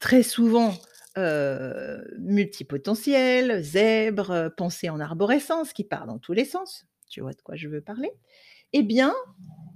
très 0.00 0.22
souvent, 0.22 0.74
heu, 1.18 2.04
multipotentiels, 2.18 3.62
zèbres, 3.62 4.30
heu, 4.32 4.50
pensées 4.56 4.90
en 4.90 5.00
arborescence, 5.00 5.72
qui 5.72 5.84
partent 5.84 6.06
dans 6.08 6.18
tous 6.18 6.32
les 6.32 6.46
sens, 6.46 6.86
tu 7.10 7.20
vois 7.20 7.32
de 7.34 7.42
quoi 7.42 7.56
je 7.56 7.68
veux 7.68 7.82
parler? 7.82 8.10
Eh 8.72 8.82
bien, 8.82 9.14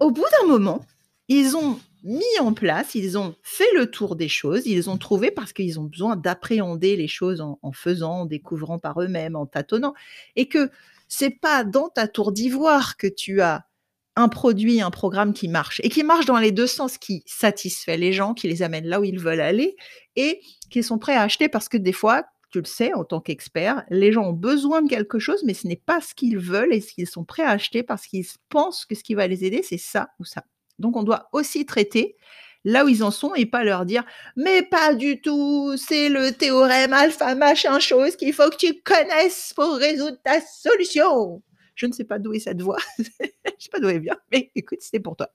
au 0.01 0.11
bout 0.11 0.25
d'un 0.41 0.49
moment, 0.49 0.85
ils 1.29 1.57
ont 1.57 1.79
mis 2.05 2.23
en 2.41 2.53
place, 2.53 2.95
ils 2.95 3.19
ont 3.19 3.35
fait 3.43 3.73
le 3.75 3.91
tour 3.91 4.17
des 4.17 4.29
choses, 4.29 4.67
ils 4.67 4.91
ont 4.91 4.99
trouvé 4.99 5.31
parce 5.31 5.53
qu'ils 5.53 5.81
ont 5.81 5.85
besoin 5.85 6.17
d'appréhender 6.17 6.97
les 6.97 7.09
choses 7.09 7.41
en 7.41 7.59
en 7.63 7.73
faisant, 7.73 8.21
en 8.21 8.27
découvrant 8.27 8.79
par 8.79 9.01
eux-mêmes, 9.01 9.37
en 9.37 9.47
tâtonnant 9.47 9.95
et 10.37 10.49
que 10.49 10.71
c'est 11.09 11.31
pas 11.31 11.65
dans 11.65 11.89
ta 11.89 12.09
tour 12.09 12.33
d'ivoire 12.33 12.97
que 12.97 13.07
tu 13.07 13.41
as 13.41 13.67
un 14.17 14.29
produit, 14.29 14.81
un 14.81 14.91
programme 14.91 15.33
qui 15.33 15.49
marche 15.49 15.81
et 15.85 15.89
qui 15.89 16.05
marche 16.05 16.27
dans 16.27 16.39
les 16.39 16.53
2 16.53 16.67
sens, 16.67 16.99
qui 16.99 17.23
satisfait 17.27 17.97
les 17.97 18.13
gens, 18.13 18.35
qui 18.35 18.49
les 18.49 18.63
amène 18.63 18.87
là 18.87 19.01
où 19.01 19.05
ils 19.05 19.19
veulent 19.19 19.41
aller 19.41 19.77
et 20.17 20.41
qu'ils 20.71 20.85
sont 20.85 20.99
prêts 20.99 21.17
à 21.17 21.23
acheter 21.23 21.49
parce 21.49 21.69
que 21.69 21.77
des 21.77 21.93
fois, 21.93 22.25
tu 22.51 22.59
le 22.61 22.65
sais 22.67 22.93
en 22.95 23.05
tant 23.05 23.21
qu'expert, 23.21 23.85
les 23.91 24.13
gens 24.13 24.29
ont 24.29 24.33
besoin 24.33 24.83
de 24.83 24.89
quelque 24.89 25.19
chose, 25.19 25.43
mais 25.45 25.55
ce 25.55 25.67
n'est 25.67 25.77
pas 25.77 26.01
ce 26.01 26.15
qu'ils 26.15 26.39
veulent 26.39 26.73
et 26.73 26.81
ce 26.81 26.93
qu'ils 26.93 27.09
sont 27.09 27.25
prêts 27.25 27.43
à 27.43 27.51
acheter 27.51 27.83
parce 27.83 28.07
qu'ils 28.07 28.27
pensent 28.49 28.85
que 28.85 28.95
ce 28.95 29.03
qui 29.03 29.15
va 29.15 29.27
les 29.27 29.45
aider, 29.45 29.63
c'est 29.65 29.79
ça 29.79 30.11
ou 30.21 30.25
ça. 30.25 30.45
Donc 30.79 30.97
on 30.97 31.03
doit 31.03 31.29
aussi 31.33 31.67
traiter 31.67 32.17
là 32.65 32.85
où 32.85 32.89
ils 32.89 33.05
en 33.05 33.11
sont 33.11 33.35
et 33.35 33.47
pas 33.47 33.65
leur 33.65 33.85
dire: 33.85 34.05
«Mais 34.37 34.63
pas 34.63 34.95
du 34.95 35.21
tout, 35.21 35.77
c'est 35.77 36.09
le 36.09 36.33
théorème 36.33 36.93
alpha 36.93 37.35
machin 37.35 37.79
chose 37.79 38.17
qu'il 38.17 38.33
faut 38.33 38.49
que 38.51 38.57
tu 38.57 38.81
connaisses 38.83 39.53
pour 39.55 39.75
résoudre 39.75 40.19
ta 40.25 40.41
solution!» 40.41 41.43
je 41.75 41.87
ne 41.87 41.93
sais 41.93 42.05
pas 42.05 42.19
d'où 42.19 42.33
est 42.33 42.41
cette 42.41 42.63
voix, 42.63 42.79
je 42.99 43.05
sais 43.59 43.71
pas 43.71 43.81
d'où 43.81 43.89
elle 43.89 44.01
vient, 44.01 44.17
mais 44.33 44.51
écoute, 44.55 44.79
c'est 44.81 45.01
pour 45.01 45.17
toi. 45.17 45.29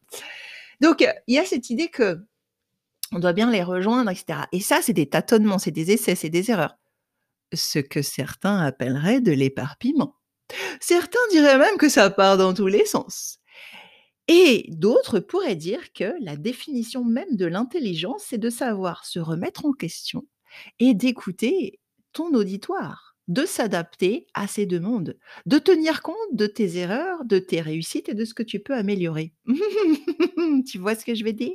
Donc, 0.82 1.06
il 1.28 1.36
y 1.36 1.38
a 1.38 1.46
cette 1.46 1.70
idée 1.70 1.90
qu'on 1.90 3.20
doit 3.20 3.34
bien 3.34 3.52
les 3.52 3.64
rejoindre 3.64 4.10
et 4.12 4.16
cetera 4.16 4.48
et 4.52 4.62
ça, 4.62 4.82
c'est 4.82 4.94
des 4.94 5.10
tâtonnements, 5.10 5.60
c'est 5.60 5.72
des 5.72 5.92
essais, 5.92 6.16
c'est 6.16 6.30
des 6.30 6.52
erreurs. 6.52 6.78
Ce 7.54 7.80
que 7.80 8.02
certains 8.02 8.60
appelleraient 8.60 9.22
de 9.22 9.32
l'éparpillement. 9.32 10.16
Certains 10.80 11.20
diraient 11.32 11.58
même 11.58 11.78
que 11.78 11.90
ça 11.90 12.10
part 12.10 12.38
dans 12.38 12.54
tous 12.54 12.68
les 12.68 12.86
sens 12.86 13.39
et 14.30 14.68
d'autres 14.70 15.20
pourraient 15.20 15.56
dire 15.56 15.92
que 15.92 16.14
la 16.22 16.38
définition 16.38 17.04
même 17.04 17.36
de 17.36 17.48
l'intelligence, 17.48 18.26
c'est 18.28 18.38
de 18.38 18.52
savoir 18.52 19.04
se 19.06 19.20
remettre 19.20 19.66
en 19.66 19.74
question 19.74 20.24
et 20.80 20.94
d'écouter 20.94 21.80
ton 22.14 22.32
auditoire, 22.36 23.18
de 23.28 23.44
s'adapter 23.46 24.28
à 24.36 24.46
ses 24.46 24.68
demandes, 24.68 25.18
de 25.48 25.58
tenir 25.58 26.04
compte 26.04 26.16
de 26.34 26.46
tes 26.46 26.78
erreurs, 26.78 27.26
de 27.26 27.40
tes 27.40 27.60
réussites 27.60 28.08
et 28.10 28.14
de 28.14 28.24
ce 28.24 28.36
que 28.36 28.44
tu 28.44 28.60
peux 28.60 28.76
améliorer. 28.76 29.34
Tu 30.68 30.78
vois 30.78 30.96
ce 30.96 31.06
que 31.06 31.16
je 31.16 31.24
veux 31.24 31.34
dire? 31.34 31.54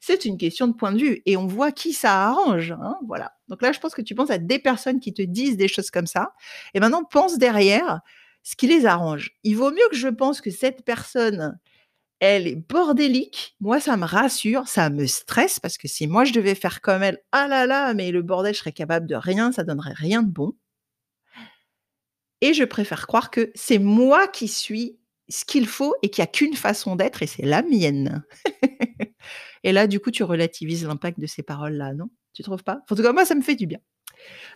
C'est 0.00 0.24
une 0.24 0.36
question 0.36 0.66
de 0.66 0.74
point 0.74 0.92
de 0.92 0.98
vue 0.98 1.22
et 1.26 1.36
on 1.36 1.46
voit 1.46 1.72
qui 1.72 1.92
ça 1.92 2.26
arrange, 2.28 2.72
hein, 2.72 2.96
voilà. 3.06 3.32
Donc 3.48 3.62
là, 3.62 3.72
je 3.72 3.80
pense 3.80 3.94
que 3.94 4.02
tu 4.02 4.14
penses 4.14 4.30
à 4.30 4.38
des 4.38 4.58
personnes 4.58 5.00
qui 5.00 5.14
te 5.14 5.22
disent 5.22 5.56
des 5.56 5.68
choses 5.68 5.90
comme 5.90 6.06
ça 6.06 6.32
et 6.74 6.80
maintenant 6.80 7.04
pense 7.04 7.38
derrière 7.38 8.00
ce 8.42 8.56
qui 8.56 8.66
les 8.66 8.86
arrange. 8.86 9.32
Il 9.42 9.56
vaut 9.56 9.70
mieux 9.70 9.88
que 9.90 9.96
je 9.96 10.08
pense 10.08 10.40
que 10.40 10.50
cette 10.50 10.84
personne, 10.84 11.58
elle 12.20 12.46
est 12.46 12.56
bordélique, 12.56 13.56
moi 13.60 13.80
ça 13.80 13.96
me 13.96 14.04
rassure, 14.04 14.68
ça 14.68 14.90
me 14.90 15.06
stresse 15.06 15.60
parce 15.60 15.76
que 15.78 15.88
si 15.88 16.06
moi 16.06 16.24
je 16.24 16.32
devais 16.32 16.54
faire 16.54 16.80
comme 16.80 17.02
elle, 17.02 17.18
ah 17.32 17.48
là 17.48 17.66
là, 17.66 17.94
mais 17.94 18.10
le 18.10 18.22
bordel, 18.22 18.54
je 18.54 18.60
serais 18.60 18.72
capable 18.72 19.06
de 19.06 19.14
rien, 19.14 19.52
ça 19.52 19.64
donnerait 19.64 19.94
rien 19.94 20.22
de 20.22 20.30
bon 20.30 20.54
et 22.44 22.52
je 22.52 22.64
préfère 22.64 23.06
croire 23.06 23.30
que 23.30 23.50
c'est 23.54 23.78
moi 23.78 24.28
qui 24.28 24.48
suis 24.48 24.98
ce 25.30 25.46
qu'il 25.46 25.66
faut 25.66 25.94
et 26.02 26.10
qu'il 26.10 26.20
y 26.20 26.24
a 26.24 26.26
qu'une 26.26 26.54
façon 26.54 26.94
d'être 26.94 27.22
et 27.22 27.26
c'est 27.26 27.46
la 27.46 27.62
mienne. 27.62 28.22
Et 29.64 29.72
là, 29.72 29.86
du 29.86 29.98
coup, 29.98 30.10
tu 30.10 30.22
relativises 30.24 30.84
l'impact 30.84 31.18
de 31.18 31.26
ces 31.26 31.42
paroles-là, 31.42 31.94
non? 31.94 32.10
Tu 32.34 32.42
trouves 32.42 32.62
pas? 32.62 32.82
En 32.90 32.94
tout 32.96 33.02
cas, 33.02 33.14
moi, 33.14 33.24
ça 33.24 33.34
me 33.34 33.40
fait 33.40 33.54
du 33.54 33.66
bien. 33.66 33.78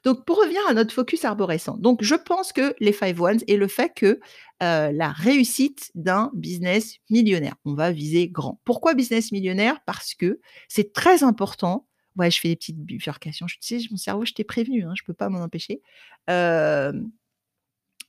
Donc 0.04 0.24
pour 0.24 0.38
revenir 0.38 0.60
à 0.68 0.74
notre 0.74 0.94
focus 0.94 1.24
arborescent, 1.24 1.76
donc 1.78 2.02
je 2.02 2.14
pense 2.14 2.52
que 2.52 2.74
les 2.80 2.92
5 2.92 3.18
Ones 3.20 3.40
et 3.46 3.56
le 3.56 3.68
fait 3.68 3.92
que, 3.94 4.06
heu, 4.06 4.20
la 4.60 5.10
réussite 5.12 5.90
d'un 5.94 6.30
business 6.34 6.96
millionnaire, 7.10 7.54
on 7.64 7.74
va 7.74 7.90
viser 7.92 8.28
grand. 8.28 8.60
Pourquoi 8.64 8.94
business 8.94 9.32
millionnaire? 9.32 9.78
Parce 9.86 10.14
que 10.14 10.40
c'est 10.68 10.92
très 10.92 11.22
important 11.22 11.86
ouais, 12.16 12.30
je 12.32 12.40
fais 12.40 12.48
des 12.48 12.56
petites 12.56 12.78
bifurcations, 12.84 13.46
tu 13.46 13.56
sais, 13.60 13.78
mon 13.92 13.96
cerveau, 13.96 14.24
je 14.24 14.32
t'ai 14.32 14.42
prévenu, 14.42 14.84
hein, 14.84 14.92
je 14.96 15.04
peux 15.04 15.14
pas 15.14 15.28
m'en 15.28 15.40
empêcher. 15.40 15.82
Hem 16.26 17.10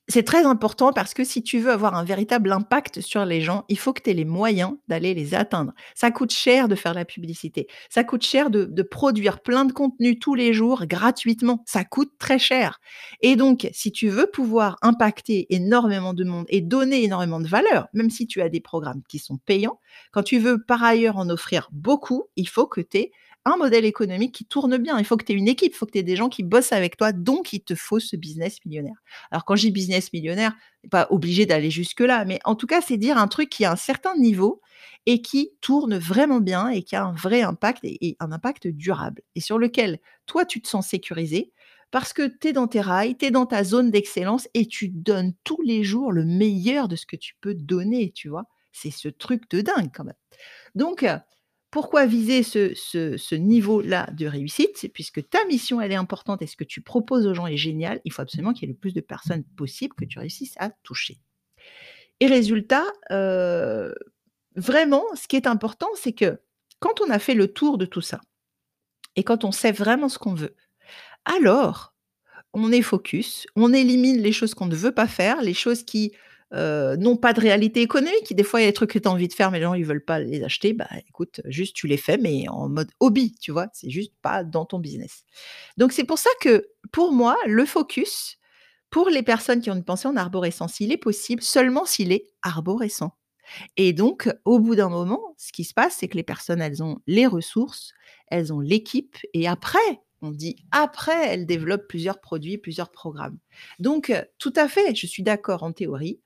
c'est 0.10 0.24
très 0.24 0.44
important 0.44 0.92
parce 0.92 1.14
que 1.14 1.24
si 1.24 1.44
tu 1.44 1.60
veux 1.60 1.72
avoir 1.72 1.96
un 1.96 2.04
véritable 2.04 2.52
impact 2.52 3.00
sur 3.00 3.26
les 3.26 3.42
gens, 3.42 3.64
il 3.70 3.78
faut 3.78 3.94
que 3.94 4.02
tu 4.02 4.10
aies 4.10 4.14
les 4.14 4.26
moyens 4.26 4.74
d'aller 4.88 5.14
les 5.14 5.36
atteindre. 5.36 5.72
Ça 5.94 6.10
coûte 6.10 6.32
cher 6.32 6.68
de 6.68 6.76
faire 6.76 6.96
la 6.96 7.06
publicité. 7.06 7.68
Ça 7.90 8.04
coûte 8.04 8.24
cher 8.24 8.50
de 8.50 8.82
produire 8.82 9.42
plein 9.42 9.66
de 9.66 9.72
contenus 9.72 10.18
tous 10.20 10.34
les 10.34 10.52
jours 10.52 10.86
gratuitement. 10.88 11.64
Ça 11.68 11.84
coûte 11.84 12.12
très 12.18 12.40
cher 12.40 12.80
et 13.22 13.36
donc 13.36 13.70
si 13.72 13.92
tu 13.92 14.10
veux 14.10 14.28
pouvoir 14.28 14.78
impacter 14.82 15.46
énormément 15.54 16.14
de 16.14 16.24
monde 16.24 16.46
et 16.50 16.62
donner 16.62 17.04
énormément 17.04 17.40
de 17.40 17.48
valeur, 17.48 17.88
même 17.94 18.10
si 18.10 18.26
tu 18.26 18.42
as 18.42 18.50
des 18.50 18.62
programmes 18.62 19.04
qui 19.08 19.20
sont 19.20 19.38
payants, 19.38 19.80
quand 20.12 20.24
tu 20.24 20.40
veux 20.40 20.62
par 20.64 20.84
ailleurs 20.84 21.18
en 21.18 21.30
offrir 21.30 21.70
beaucoup, 21.72 22.26
il 22.36 22.50
faut 22.50 22.66
que 22.66 22.82
tu 22.82 22.98
aies 22.98 23.12
un 23.46 23.58
modèle 23.58 23.86
économique 23.86 24.34
qui 24.36 24.46
tourne 24.46 24.78
bien. 24.78 25.00
Il 25.00 25.06
faut 25.06 25.18
que 25.18 25.24
tu 25.26 25.32
aies 25.34 25.36
une 25.36 25.48
équipe, 25.48 25.74
il 25.74 25.76
faut 25.76 25.86
que 25.86 25.92
tu 25.92 25.98
aies 26.00 26.04
des 26.04 26.16
gens 26.16 26.30
qui 26.30 26.44
bossent 26.44 26.72
avec 26.74 26.98
toi, 26.98 27.12
donc 27.14 27.54
il 27.54 27.62
te 27.62 27.76
faut 27.76 28.00
ce 28.00 28.16
business 28.16 28.58
millionnaire. 28.66 28.96
Alors 29.32 29.46
quand 29.46 29.56
je 29.56 29.64
dis 29.64 29.72
business 29.72 30.12
millionnaire, 30.14 30.54
pas 30.92 31.08
obligé 31.10 31.46
d'aller 31.46 31.72
jusque-là, 31.72 32.26
mais 32.26 32.40
en 32.46 32.56
tout 32.56 32.68
cas, 32.68 32.82
c'est 32.82 32.98
dire 32.98 33.18
un 33.18 33.28
truc 33.28 33.50
qui 33.50 33.66
a 33.66 33.72
un 33.72 33.76
certain 33.76 34.16
niveau 34.18 34.62
et 35.06 35.22
qui 35.22 35.52
tourne 35.62 35.98
vraiment 35.98 36.40
bien 36.42 36.70
et 36.70 36.84
qui 36.84 36.96
a 36.96 37.04
un 37.06 37.14
vrai 37.14 37.42
impact 37.42 37.84
et 37.84 37.98
et 38.10 38.18
un 38.20 38.32
impact 38.32 38.68
durable 38.68 39.22
et 39.36 39.42
sur 39.42 39.58
lequel 39.58 40.00
toi, 40.26 40.46
tu 40.46 40.62
te 40.62 40.68
sens 40.68 40.88
sécurisé 40.88 41.52
parce 41.92 42.14
que 42.14 42.28
tu 42.28 42.50
es 42.50 42.54
dans 42.54 42.68
tes 42.68 42.82
rails, 42.82 43.18
tu 43.18 43.26
es 43.26 43.32
dans 43.32 43.46
ta 43.48 43.64
zone 43.64 43.90
d'excellence 43.92 44.48
et 44.54 44.68
tu 44.68 44.90
donnes 44.90 45.34
tous 45.44 45.62
les 45.64 45.84
jours 45.84 46.12
le 46.12 46.24
meilleur 46.26 46.88
de 46.88 46.96
ce 46.96 47.06
que 47.06 47.16
tu 47.16 47.34
peux 47.42 47.56
donner, 47.56 48.12
tu 48.12 48.30
vois? 48.30 48.46
C'est 48.72 48.92
ce 48.92 49.08
truc 49.10 49.50
de 49.50 49.62
dingue 49.62 49.90
quand 49.94 50.04
même. 50.04 50.16
Donc 50.76 51.06
pourquoi 51.72 52.06
viser 52.06 52.44
ce 52.44 53.36
niveau-là 53.36 54.10
de 54.14 54.26
réussite? 54.26 54.90
Puisque 54.94 55.28
ta 55.30 55.44
mission, 55.46 55.82
elle 55.82 55.92
est 55.92 55.96
importante 55.96 56.42
et 56.42 56.48
ce 56.48 56.56
que 56.56 56.64
tu 56.64 56.82
proposes 56.82 57.28
aux 57.28 57.34
gens 57.34 57.48
est 57.48 57.58
génial, 57.58 58.02
il 58.06 58.12
faut 58.12 58.22
absolument 58.22 58.54
qu'il 58.54 58.68
y 58.68 58.72
ait 58.72 58.74
le 58.74 58.80
plus 58.80 58.94
de 58.94 59.02
personnes 59.02 59.44
possible 59.56 59.94
que 59.96 60.06
tu 60.06 60.20
réussisses 60.20 60.56
à 60.58 60.72
toucher 60.84 61.20
et 62.20 62.28
résultat, 62.28 62.86
heu, 63.12 63.94
vraiment, 64.56 65.04
ce 65.16 65.28
qui 65.28 65.36
est 65.36 65.48
important, 65.48 65.88
c'est 65.96 66.14
que 66.14 66.40
quand 66.80 67.02
on 67.02 67.10
a 67.10 67.20
fait 67.20 67.34
le 67.34 67.48
tour 67.52 67.78
de 67.78 67.86
tout 67.86 68.02
ça 68.02 68.22
et 69.16 69.24
quand 69.24 69.44
on 69.44 69.52
sait 69.52 69.72
vraiment 69.72 70.10
ce 70.10 70.20
qu'on 70.20 70.34
veut, 70.34 70.56
alors 71.26 71.94
on 72.54 72.72
est 72.72 72.82
focus, 72.82 73.48
on 73.56 73.74
élimine 73.74 74.22
les 74.22 74.32
choses 74.32 74.54
qu'on 74.54 74.66
ne 74.68 74.76
veut 74.76 74.94
pas 74.94 75.08
faire, 75.08 75.42
les 75.42 75.54
choses 75.54 75.84
qui, 75.84 76.14
heu, 76.54 76.96
n'ont 76.98 77.18
pas 77.18 77.34
de 77.34 77.42
réalité 77.42 77.82
économique. 77.82 78.36
Des 78.36 78.44
fois, 78.44 78.62
il 78.62 78.64
y 78.64 78.68
a 78.68 78.70
des 78.70 78.74
trucs 78.74 78.92
que 78.92 79.00
tu 79.00 79.08
as 79.08 79.12
envie 79.12 79.28
de 79.28 79.34
faire, 79.34 79.52
mais 79.52 79.60
les 79.60 79.64
gens, 79.66 79.74
ils 79.74 79.86
veulent 79.86 80.04
pas 80.04 80.20
les 80.20 80.44
acheter. 80.44 80.74
Bah, 80.74 80.88
écoute, 81.08 81.42
juste 81.46 81.76
tu 81.76 81.88
les 81.88 81.98
fais, 81.98 82.18
mais 82.18 82.48
en 82.50 82.70
mode 82.70 82.90
hobby, 83.00 83.36
tu 83.40 83.52
vois? 83.52 83.68
C'est 83.74 83.90
juste 83.90 84.14
pas 84.22 84.44
dans 84.44 84.66
ton 84.66 84.80
business. 84.80 85.24
Donc 85.78 85.92
c'est 85.94 86.04
pour 86.06 86.20
ça 86.20 86.30
que, 86.42 86.68
pour 86.92 87.14
moi, 87.14 87.38
le 87.48 87.66
focus, 87.66 88.38
pour 88.92 89.10
les 89.10 89.24
personnes 89.24 89.62
qui 89.62 89.72
ont 89.72 89.76
une 89.76 89.86
pensée 89.86 90.08
en 90.10 90.18
arborescence, 90.18 90.80
il 90.82 90.92
est 90.92 90.98
possible 90.98 91.44
seulement 91.44 91.86
s'il 91.86 92.12
est 92.14 92.28
arborescent 92.44 93.16
et 93.78 93.94
donc 93.94 94.30
au 94.46 94.60
bout 94.60 94.76
d'un 94.76 94.90
moment, 94.90 95.36
ce 95.38 95.52
qui 95.52 95.64
se 95.64 95.74
passe, 95.74 95.96
c'est 96.00 96.08
que 96.08 96.18
les 96.18 96.24
personnes, 96.24 96.62
elles 96.62 96.84
ont 96.84 97.00
les 97.08 97.26
ressources, 97.28 97.94
elles 98.28 98.54
ont 98.54 98.60
l'équipe 98.60 99.16
et 99.34 99.48
après, 99.48 99.80
on 100.22 100.32
dit 100.32 100.58
après, 100.72 101.28
elles 101.28 101.46
développent 101.46 101.88
plusieurs 101.88 102.20
produits, 102.22 102.58
plusieurs 102.58 102.92
programmes. 102.92 103.38
Donc 103.80 104.10
heu, 104.10 104.24
tout 104.38 104.54
à 104.56 104.68
fait, 104.68 104.94
je 104.96 105.08
suis 105.08 105.24
d'accord 105.24 105.64
en 105.64 105.72
théorie. 105.72 106.20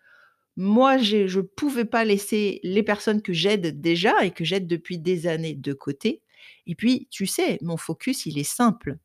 Moi, 0.56 0.98
je 0.98 1.40
pouvais 1.40 1.86
pas 1.86 2.06
laisser 2.06 2.60
les 2.64 2.84
personnes 2.84 3.22
que 3.22 3.34
j'aide 3.34 3.82
déjà 3.82 4.24
et 4.24 4.32
que 4.32 4.44
j'aide 4.44 4.68
depuis 4.68 5.00
des 5.00 5.28
années 5.28 5.56
de 5.56 5.74
côté 5.74 6.22
et 6.66 6.76
puis, 6.76 7.08
tu 7.12 7.26
sais, 7.26 7.58
mon 7.62 7.78
focus, 7.78 8.26
il 8.26 8.38
est 8.38 8.44
simple. 8.44 8.98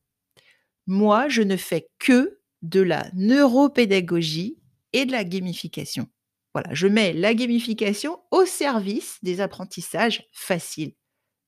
Moi, 0.87 1.28
je 1.28 1.42
ne 1.42 1.56
fais 1.56 1.88
que 1.98 2.40
de 2.62 2.80
la 2.80 3.11
neuropédagogie 3.14 4.58
et 4.92 5.04
de 5.04 5.12
la 5.12 5.24
gamification. 5.24 6.08
Voilà, 6.54 6.72
je 6.74 6.87
mets 6.88 7.12
la 7.12 7.34
gamification 7.34 8.18
au 8.30 8.46
service 8.46 9.18
des 9.22 9.40
apprentissages 9.40 10.26
faciles. 10.32 10.94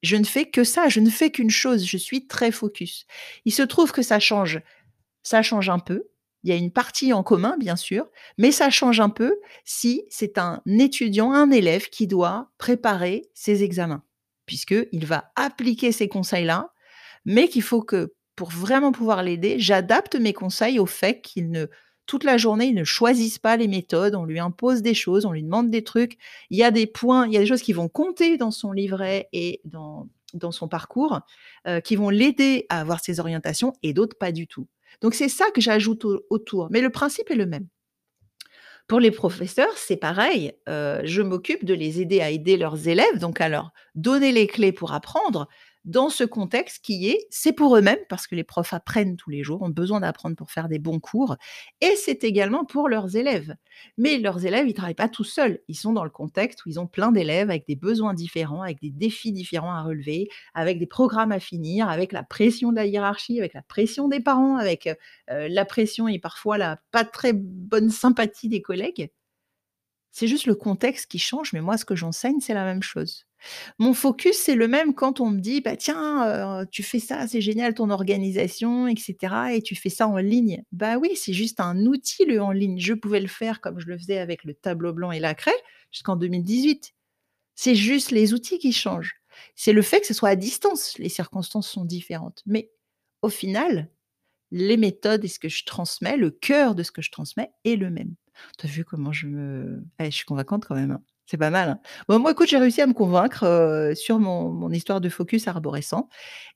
Je 0.03 0.17
ne 0.17 0.25
fais 0.25 0.47
que 0.51 0.65
ça, 0.65 0.89
je 0.89 1.01
ne 1.01 1.11
fais 1.11 1.31
qu'une 1.31 1.51
chose, 1.51 1.87
je 1.87 1.97
suis 1.97 2.27
très 2.27 2.53
focus. 2.53 3.07
Il 3.45 3.53
se 3.53 3.63
trouve 3.63 3.93
que 3.93 4.03
ça 4.03 4.21
change 4.21 4.61
ça 5.23 5.43
change 5.43 5.69
un 5.69 5.79
peu. 5.79 6.05
Il 6.43 6.51
y 6.51 6.53
a 6.53 6.57
une 6.57 6.71
partie 6.73 7.13
en 7.13 7.23
commun, 7.23 7.57
bien 7.59 7.77
sûr, 7.77 8.09
mais 8.39 8.51
ça 8.53 8.71
change 8.71 9.01
un 9.01 9.11
peu 9.11 9.37
si 9.65 10.05
c'est 10.09 10.39
un 10.39 10.63
étudiant, 10.67 11.33
un 11.33 11.51
élève 11.51 11.89
qui 11.91 12.07
doit 12.07 12.51
préparer 12.59 13.29
ses 13.35 13.63
examens, 13.63 14.03
puisqu'il 14.47 15.05
va 15.07 15.33
appliquer 15.37 15.93
ces 15.93 16.09
conseils-là, 16.09 16.71
mais 17.25 17.49
qu'il 17.49 17.63
faut 17.63 17.83
que, 17.83 18.15
pour 18.37 18.51
vraiment 18.51 18.93
pouvoir 18.93 19.23
l'aider, 19.23 19.59
j'adapte 19.59 20.17
mes 20.17 20.33
conseils 20.33 20.79
au 20.79 20.87
fait 20.87 21.21
qu'il 21.21 21.51
ne 21.51 21.67
toute 22.07 22.25
la 22.25 22.39
journée, 22.39 22.67
il 22.67 22.75
ne 22.75 22.83
choisisse 22.83 23.39
pas 23.39 23.57
les 23.57 23.69
méthodes, 23.69 24.17
on 24.17 24.25
lui 24.25 24.41
impose 24.41 24.83
des 24.83 24.95
choses, 24.95 25.25
on 25.27 25.31
lui 25.33 25.45
demande 25.45 25.71
des 25.71 25.85
trucs. 25.85 26.19
Il 26.51 26.59
y 26.59 26.65
a 26.65 26.73
des 26.73 26.87
points, 26.89 27.27
il 27.27 27.33
y 27.33 27.37
a 27.37 27.41
des 27.41 27.47
choses 27.47 27.63
qui 27.63 27.73
vont 27.73 27.89
compter 27.89 28.37
dans 28.37 28.51
son 28.51 28.73
livret 28.73 29.29
et 29.33 29.61
dans 29.65 30.09
son 30.51 30.67
parcours, 30.69 31.21
heu, 31.69 31.81
qui 31.81 31.95
vont 31.97 32.11
l'aider 32.11 32.67
à 32.69 32.81
avoir 32.81 33.01
ses 33.01 33.21
orientations 33.21 33.75
et 33.85 33.93
d'autres 33.93 34.17
pas 34.19 34.33
du 34.33 34.47
tout. 34.49 34.67
Donc 35.01 35.15
c'est 35.15 35.29
ça 35.29 35.51
que 35.55 35.61
j'ajoute 35.61 36.05
au 36.05 36.21
autour, 36.31 36.69
mais 36.71 36.81
le 36.81 36.91
principe 36.91 37.31
est 37.31 37.37
le 37.37 37.47
même. 37.47 37.67
Pour 38.87 38.99
les 39.01 39.11
professeurs, 39.13 39.77
c'est 39.77 39.97
pareil, 39.97 40.53
heu, 40.69 41.01
je 41.05 41.23
m'occupe 41.23 41.65
de 41.65 41.75
les 41.75 42.01
aider 42.01 42.21
à 42.21 42.31
aider 42.31 42.57
leurs 42.57 42.89
élèves, 42.89 43.19
donc 43.19 43.41
à 43.41 43.49
leur 43.49 43.73
donner 43.95 44.33
les 44.33 44.47
clés 44.49 44.73
pour 44.73 44.93
apprendre 44.93 45.49
dans 45.85 46.11
ce 46.11 46.25
contexte 46.25 46.85
qui 46.85 47.09
est 47.09 47.27
c'est 47.31 47.53
pour 47.53 47.77
eux-mêmes 47.77 47.99
parce 48.09 48.27
que 48.27 48.35
les 48.35 48.45
profs 48.45 48.73
apprennent 48.75 49.17
tous 49.17 49.31
les 49.31 49.43
jours, 49.43 49.63
ont 49.63 49.69
besoin 49.71 50.01
d'apprendre 50.01 50.37
pour 50.37 50.51
faire 50.51 50.69
des 50.69 50.79
bons 50.79 51.01
cours 51.01 51.37
et 51.81 51.95
c'est 51.97 52.25
également 52.25 52.65
pour 52.65 52.89
leurs 52.89 53.17
élèves. 53.17 53.55
Mais 53.99 54.19
leurs 54.19 54.45
élèves, 54.47 54.69
ils 54.69 54.75
travaillent 54.75 54.95
pas 54.95 55.09
tout 55.09 55.25
seuls, 55.25 55.61
ils 55.69 55.75
sont 55.75 55.93
dans 55.93 56.05
le 56.05 56.11
contexte 56.11 56.65
où 56.65 56.69
ils 56.69 56.79
ont 56.81 56.87
plein 56.87 57.13
d'élèves 57.13 57.51
avec 57.51 57.67
des 57.67 57.77
besoins 57.77 58.15
différents, 58.15 58.63
avec 58.63 58.81
des 58.81 58.91
défis 58.91 59.33
différents 59.33 59.73
à 59.73 59.83
relever, 59.83 60.29
avec 60.55 60.79
des 60.79 60.87
programmes 60.87 61.33
à 61.33 61.41
finir, 61.41 61.89
avec 61.89 62.13
la 62.13 62.23
pression 62.23 62.71
de 62.71 62.77
la 62.77 62.87
hiérarchie, 62.87 63.39
avec 63.39 63.55
la 63.55 63.63
pression 63.63 64.09
des 64.09 64.21
parents, 64.21 64.57
avec, 64.57 64.87
heu, 64.87 65.49
la 65.49 65.65
pression 65.65 66.09
et 66.09 66.19
parfois 66.19 66.59
la 66.59 66.79
pas 66.91 67.05
très 67.05 67.33
bonne 67.33 67.91
sympathie 67.91 68.49
des 68.49 68.63
collègues. 68.63 69.11
C'est 70.13 70.27
juste 70.27 70.47
le 70.47 70.55
contexte 70.55 71.07
qui 71.11 71.19
change, 71.19 71.53
mais 71.53 71.61
moi 71.61 71.77
ce 71.79 71.85
que 71.85 71.95
j'enseigne, 71.97 72.41
c'est 72.41 72.55
la 72.55 72.65
même 72.65 72.83
chose. 72.83 73.27
Mon 73.79 73.95
focus, 73.95 74.37
c'est 74.37 74.55
le 74.55 74.69
même 74.69 74.95
quand 74.95 75.21
on 75.21 75.31
me 75.31 75.41
dit: 75.41 75.61
«Bah, 75.63 75.77
tiens, 75.77 76.61
heu, 76.63 76.67
tu 76.71 76.83
fais 76.83 76.99
ça, 77.01 77.27
c'est 77.29 77.41
génial 77.41 77.75
ton 77.75 77.91
organisation 77.91 78.87
et 78.89 78.97
cetera 78.97 79.55
et 79.55 79.63
tu 79.63 79.75
fais 79.77 79.89
ça 79.91 80.09
en 80.09 80.17
ligne». 80.19 80.63
Bah, 80.73 80.99
oui, 80.99 81.13
c'est 81.17 81.33
juste 81.33 81.61
un 81.61 81.87
outil 81.87 82.25
le 82.27 82.43
en 82.43 82.53
ligne. 82.53 82.79
Je 82.79 82.95
pouvais 82.95 83.21
le 83.21 83.29
faire 83.29 83.61
comme 83.61 83.81
je 83.81 83.87
le 83.87 83.99
faisais 83.99 84.19
avec 84.19 84.45
le 84.45 84.55
tableau 84.55 84.93
blanc 84.93 85.13
et 85.13 85.21
la 85.21 85.35
craie 85.35 85.53
jusqu'en 85.93 86.17
2018. 86.17 86.93
C'est 87.55 87.75
juste 87.77 88.11
les 88.11 88.35
outils 88.35 88.59
qui 88.59 88.73
changent. 88.73 89.17
C'est 89.57 89.73
le 89.73 89.83
fait 89.83 90.01
que 90.01 90.07
ce 90.07 90.15
soit 90.15 90.31
à 90.31 90.37
distance, 90.37 90.99
les 90.99 91.09
circonstances 91.09 91.69
sont 91.71 91.85
différentes. 91.85 92.43
Mais 92.47 92.71
au 93.23 93.29
final, 93.31 93.89
les 94.53 94.77
méthodes 94.79 95.25
et 95.25 95.29
ce 95.29 95.39
que 95.41 95.49
je 95.51 95.65
transmets, 95.67 96.17
le 96.19 96.31
cœur 96.31 96.75
de 96.77 96.83
ce 96.85 96.93
que 96.93 97.03
je 97.03 97.11
transmets 97.13 97.53
est 97.65 97.77
le 97.77 97.91
même. 97.91 98.15
Tu 98.59 98.67
as 98.67 98.71
vu 98.71 98.85
comment 98.85 99.13
je 99.13 99.27
me 99.27 99.83
eh, 99.99 100.07
je 100.07 100.11
suis 100.17 100.25
convaincante 100.25 100.65
quand 100.67 100.75
même, 100.75 100.91
hein? 100.93 101.03
C'est 101.27 101.37
pas 101.37 101.51
mal, 101.51 101.69
hein? 101.69 101.81
Bon, 102.09 102.19
moi, 102.19 102.33
écoute, 102.33 102.49
j'ai 102.49 102.59
réussi 102.59 102.81
à 102.81 102.89
me 102.89 102.93
convaincre, 102.93 103.93
sur 103.95 104.19
mon 104.19 104.51
mon 104.51 104.71
histoire 104.73 105.01
de 105.01 105.09
focus 105.09 105.47
arborescent 105.49 106.09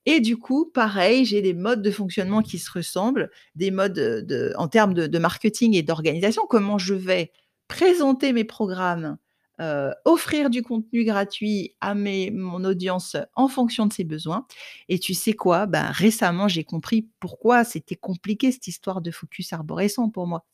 et 0.06 0.20
du 0.20 0.36
coup, 0.38 0.70
pareil, 0.72 1.24
j'ai 1.24 1.42
des 1.42 1.54
modes 1.54 1.82
de 1.82 1.90
fonctionnement 1.90 2.42
qui 2.42 2.58
se 2.58 2.70
ressemblent, 2.72 3.30
des 3.56 3.70
modes, 3.70 3.94
de 3.94 4.52
en 4.56 4.68
termes 4.68 4.94
de 4.94 5.18
marketing 5.18 5.74
et 5.76 5.82
d'organisation. 5.82 6.42
Comment 6.48 6.78
je 6.78 6.94
vais 6.94 7.32
présenter 7.68 8.32
mes 8.32 8.44
programmes, 8.44 9.18
offrir 10.04 10.50
du 10.50 10.62
contenu 10.62 11.04
gratuit 11.04 11.76
à 11.80 11.94
mes 11.94 12.30
mon 12.30 12.64
audience 12.64 13.16
en 13.36 13.48
fonction 13.48 13.86
de 13.86 13.92
ses 13.92 14.04
besoins 14.04 14.46
et 14.88 14.98
tu 14.98 15.14
sais 15.14 15.32
quoi? 15.34 15.66
Ben, 15.66 15.86
récemment, 15.92 16.48
j'ai 16.48 16.64
compris 16.64 17.08
pourquoi 17.20 17.64
c'était 17.64 17.96
compliqué 17.96 18.52
cette 18.52 18.66
histoire 18.66 19.00
de 19.00 19.10
focus 19.10 19.52
arborescent 19.52 20.10
pour 20.10 20.26
moi. 20.26 20.44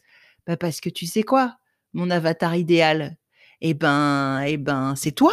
Bah, 0.46 0.57
parce 0.57 0.81
que 0.81 0.88
tu 0.88 1.07
sais 1.07 1.22
quoi? 1.22 1.57
Mon 1.92 2.11
avatar 2.11 2.55
idéal, 2.57 3.16
et 3.61 3.74
ben 3.74 4.40
et 4.42 4.57
ben, 4.57 4.94
c'est 4.96 5.11
toi, 5.12 5.33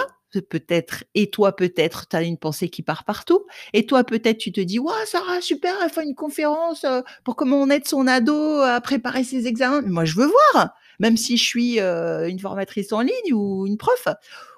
peut-être 0.49 1.03
et 1.15 1.29
toi 1.29 1.55
peut-être, 1.55 2.07
tu 2.09 2.15
as 2.15 2.23
une 2.23 2.37
pensée 2.37 2.69
qui 2.69 2.81
part 2.83 3.05
partout 3.05 3.45
et 3.73 3.85
toi 3.85 4.03
peut-être 4.03 4.37
tu 4.39 4.51
te 4.51 4.59
dis: 4.61 4.79
«Waouh 4.79 4.93
Sarah 5.05 5.39
super, 5.41 5.73
elle 5.83 5.89
fait 5.91 6.03
une 6.03 6.15
conférence, 6.15 6.85
pour 7.23 7.35
comment 7.35 7.57
on 7.61 7.69
aide 7.69 7.87
son 7.87 8.07
ado 8.07 8.61
à 8.61 8.81
préparer 8.81 9.23
ses 9.23 9.45
examens». 9.47 9.81
Moi 9.85 10.05
je 10.05 10.15
veux 10.15 10.27
voir, 10.53 10.73
même 10.99 11.15
si 11.17 11.37
je 11.37 11.43
suis, 11.43 11.79
une 11.79 12.39
formatrice 12.39 12.91
en 12.91 13.01
ligne 13.01 13.33
ou 13.33 13.67
une 13.67 13.77
prof. 13.77 14.07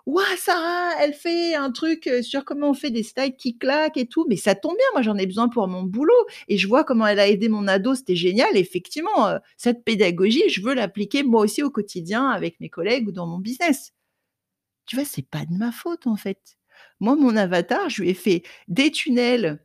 «Waouh 0.09 0.25
Sarah, 0.37 0.91
elle 1.01 1.13
fait 1.13 1.53
un 1.55 1.71
truc, 1.71 2.09
sur 2.23 2.43
comment 2.45 2.71
on 2.71 2.73
fait 2.73 2.89
des 2.91 3.03
slides 3.03 3.37
qui 3.37 3.57
claquent 3.59 3.97
et 3.97 4.07
tout». 4.07 4.25
Mais 4.29 4.37
ça 4.37 4.55
tombe 4.55 4.75
bien, 4.75 4.85
moi 4.93 5.03
j'en 5.03 5.17
ai 5.17 5.27
besoin 5.27 5.49
pour 5.49 5.67
mon 5.67 5.83
boulot 5.83 6.13
et 6.47 6.57
je 6.57 6.67
vois 6.67 6.83
comment 6.83 7.05
elle 7.07 7.19
a 7.19 7.27
aidé 7.27 7.47
mon 7.49 7.67
ado, 7.67 7.93
c'était 7.95 8.15
génial. 8.15 8.57
Effectivement, 8.57 9.37
cette 9.57 9.83
pédagogie, 9.83 10.49
je 10.49 10.61
veux 10.61 10.73
l'appliquer 10.73 11.21
moi 11.23 11.41
aussi 11.43 11.61
au 11.63 11.69
quotidien 11.69 12.27
avec 12.29 12.59
mes 12.59 12.69
collègues 12.69 13.07
ou 13.07 13.11
dans 13.11 13.27
mon 13.27 13.37
business. 13.39 13.93
Tu 14.87 14.95
vois, 14.97 15.05
c'est 15.05 15.27
pas 15.29 15.45
de 15.45 15.53
ma 15.53 15.71
faute, 15.71 16.07
en 16.07 16.15
fait. 16.15 16.57
Moi, 16.99 17.15
mon 17.15 17.35
avatar, 17.37 17.89
je 17.89 18.01
lui 18.03 18.09
ai 18.09 18.13
fait 18.13 18.43
des 18.67 18.91
tunnels, 18.91 19.63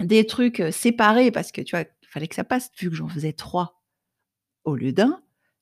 des 0.00 0.26
trucs, 0.26 0.62
séparés 0.72 1.30
parce 1.32 1.52
que, 1.52 1.62
tu 1.62 1.76
vois, 1.76 1.82
il 2.02 2.08
fallait 2.08 2.28
que 2.28 2.36
ça 2.36 2.44
passe, 2.44 2.70
vu 2.78 2.90
que 2.90 2.96
j'en 2.96 3.08
faisais 3.08 3.32
3 3.34 3.80
au 4.64 4.76
lieu 4.76 4.92
d'1. 4.92 5.20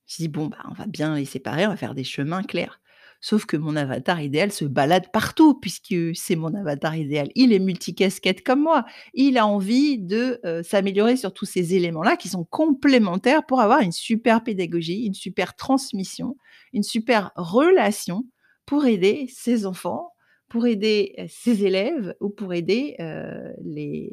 Je 0.08 0.16
dit: 0.18 0.28
«Bon, 0.28 0.48
bah, 0.48 0.58
on 0.70 0.74
va 0.74 0.86
bien 0.86 1.16
les 1.16 1.26
séparer, 1.26 1.66
on 1.66 1.70
va 1.70 1.76
faire 1.78 1.94
des 1.96 2.04
chemins 2.04 2.42
clairs». 2.44 2.80
Sauf 3.26 3.46
que 3.46 3.56
mon 3.56 3.74
avatar 3.74 4.20
idéal 4.20 4.52
se 4.52 4.66
balade 4.66 5.10
partout 5.10 5.54
puisque 5.54 5.94
c'est 6.14 6.36
mon 6.36 6.52
avatar 6.54 6.94
idéal. 6.94 7.30
Il 7.34 7.54
est 7.54 7.58
multicasquette 7.58 8.44
comme 8.44 8.60
moi. 8.60 8.84
Il 9.14 9.38
a 9.38 9.46
envie 9.46 9.98
de, 9.98 10.40
heu, 10.44 10.62
s'améliorer 10.62 11.16
sur 11.16 11.32
tous 11.32 11.46
ces 11.46 11.74
éléments-là 11.74 12.18
qui 12.18 12.28
sont 12.28 12.44
complémentaires 12.44 13.46
pour 13.46 13.62
avoir 13.62 13.80
une 13.80 13.92
super 13.92 14.44
pédagogie, 14.44 15.06
une 15.06 15.14
super 15.14 15.56
transmission, 15.56 16.36
une 16.74 16.82
super 16.82 17.30
relation 17.36 18.26
pour 18.66 18.84
aider 18.84 19.26
ses 19.32 19.64
enfants, 19.64 20.12
pour 20.50 20.66
aider, 20.66 21.14
heu, 21.18 21.24
ses 21.30 21.64
élèves 21.64 22.14
ou 22.20 22.28
pour 22.28 22.52
aider, 22.52 22.94
heu, 23.00 23.54
les 23.64 24.12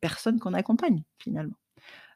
personnes 0.00 0.40
qu'on 0.40 0.54
accompagne 0.54 1.04
finalement. 1.20 1.54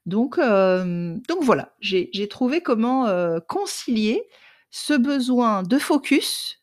Donc 0.07 0.39
donc 0.39 1.43
voilà, 1.43 1.75
j'ai 1.81 2.29
trouvé 2.29 2.61
comment, 2.63 3.07
concilier 3.49 4.23
ce 4.71 4.95
besoin 4.95 5.63
de 5.63 5.79
focus 5.79 6.61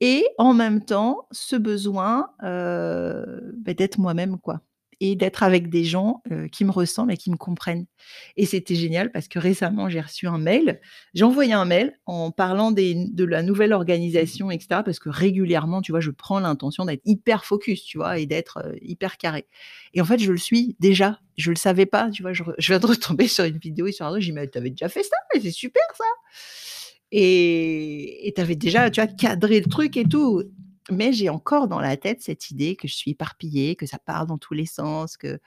et 0.00 0.26
en 0.38 0.52
même 0.54 0.84
temps, 0.84 1.26
ce 1.30 1.56
besoin, 1.56 2.30
beh, 2.42 3.74
d'être 3.74 3.98
moi-même, 3.98 4.38
quoi 4.38 4.60
et 5.04 5.16
d'être 5.16 5.42
avec 5.42 5.68
des 5.68 5.82
gens, 5.82 6.22
qui 6.52 6.64
me 6.64 6.70
ressemblent 6.70 7.12
et 7.12 7.16
qui 7.16 7.28
me 7.32 7.36
comprennent 7.36 7.86
et 8.36 8.46
c'était 8.46 8.76
génial 8.76 9.10
parce 9.10 9.26
que 9.26 9.40
récemment, 9.40 9.88
j'ai 9.88 10.00
reçu 10.00 10.28
un 10.28 10.38
mail. 10.38 10.80
J'ai 11.12 11.24
envoyé 11.24 11.52
un 11.54 11.64
mail 11.64 11.98
en 12.06 12.30
parlant 12.30 12.70
des 12.70 12.94
de 13.12 13.24
la 13.24 13.42
nouvelle 13.42 13.72
organisation 13.72 14.52
et 14.52 14.60
cetera 14.60 14.84
parce 14.84 15.00
que 15.00 15.08
régulièrement, 15.08 15.82
tu 15.82 15.90
vois, 15.90 16.00
je 16.00 16.12
prends 16.12 16.38
l'intention 16.38 16.84
d'être 16.84 17.02
hyper 17.04 17.44
focus, 17.44 17.82
tu 17.82 17.98
vois 17.98 18.18
et 18.20 18.26
d'être, 18.26 18.62
hyper 18.80 19.16
carré 19.18 19.48
et 19.92 20.00
en 20.00 20.04
fait, 20.04 20.18
je 20.20 20.30
le 20.30 20.38
suis 20.38 20.76
déjà. 20.78 21.18
Je 21.36 21.50
le 21.50 21.56
savais 21.56 21.86
pas, 21.86 22.10
tu 22.10 22.22
vois? 22.22 22.32
Je 22.34 22.44
viens 22.68 22.78
de 22.78 22.86
retomber 22.86 23.26
sur 23.26 23.44
une 23.44 23.58
vidéo 23.58 23.86
histoire 23.88 24.12
d'eux, 24.12 24.20
j'ai 24.20 24.26
dit: 24.26 24.32
«Mais 24.32 24.48
tu 24.48 24.58
avais 24.58 24.70
déjà 24.70 24.88
fait 24.88 25.02
ça? 25.02 25.16
Mais 25.34 25.40
c'est 25.40 25.50
super 25.50 25.82
ça!» 25.96 26.04
Et 27.12 28.32
tu 28.34 28.40
avais 28.40 28.56
déjà, 28.56 28.90
tu 28.90 29.00
vois, 29.02 29.08
cadré 29.08 29.60
le 29.60 29.66
truc 29.70 29.96
et 29.96 30.04
tout. 30.04 30.42
Mais 30.90 31.12
j'ai 31.12 31.28
encore 31.28 31.68
dans 31.68 31.80
la 31.80 31.96
tête 31.96 32.22
cette 32.22 32.50
idée 32.50 32.76
que 32.76 32.88
je 32.88 32.94
suis 32.94 33.12
éparpillée, 33.12 33.76
que 33.76 33.86
ça 33.86 33.98
part 33.98 34.26
dans 34.26 34.38
tous 34.38 34.54
les 34.54 34.66
sens, 34.66 35.16
que 35.16 35.38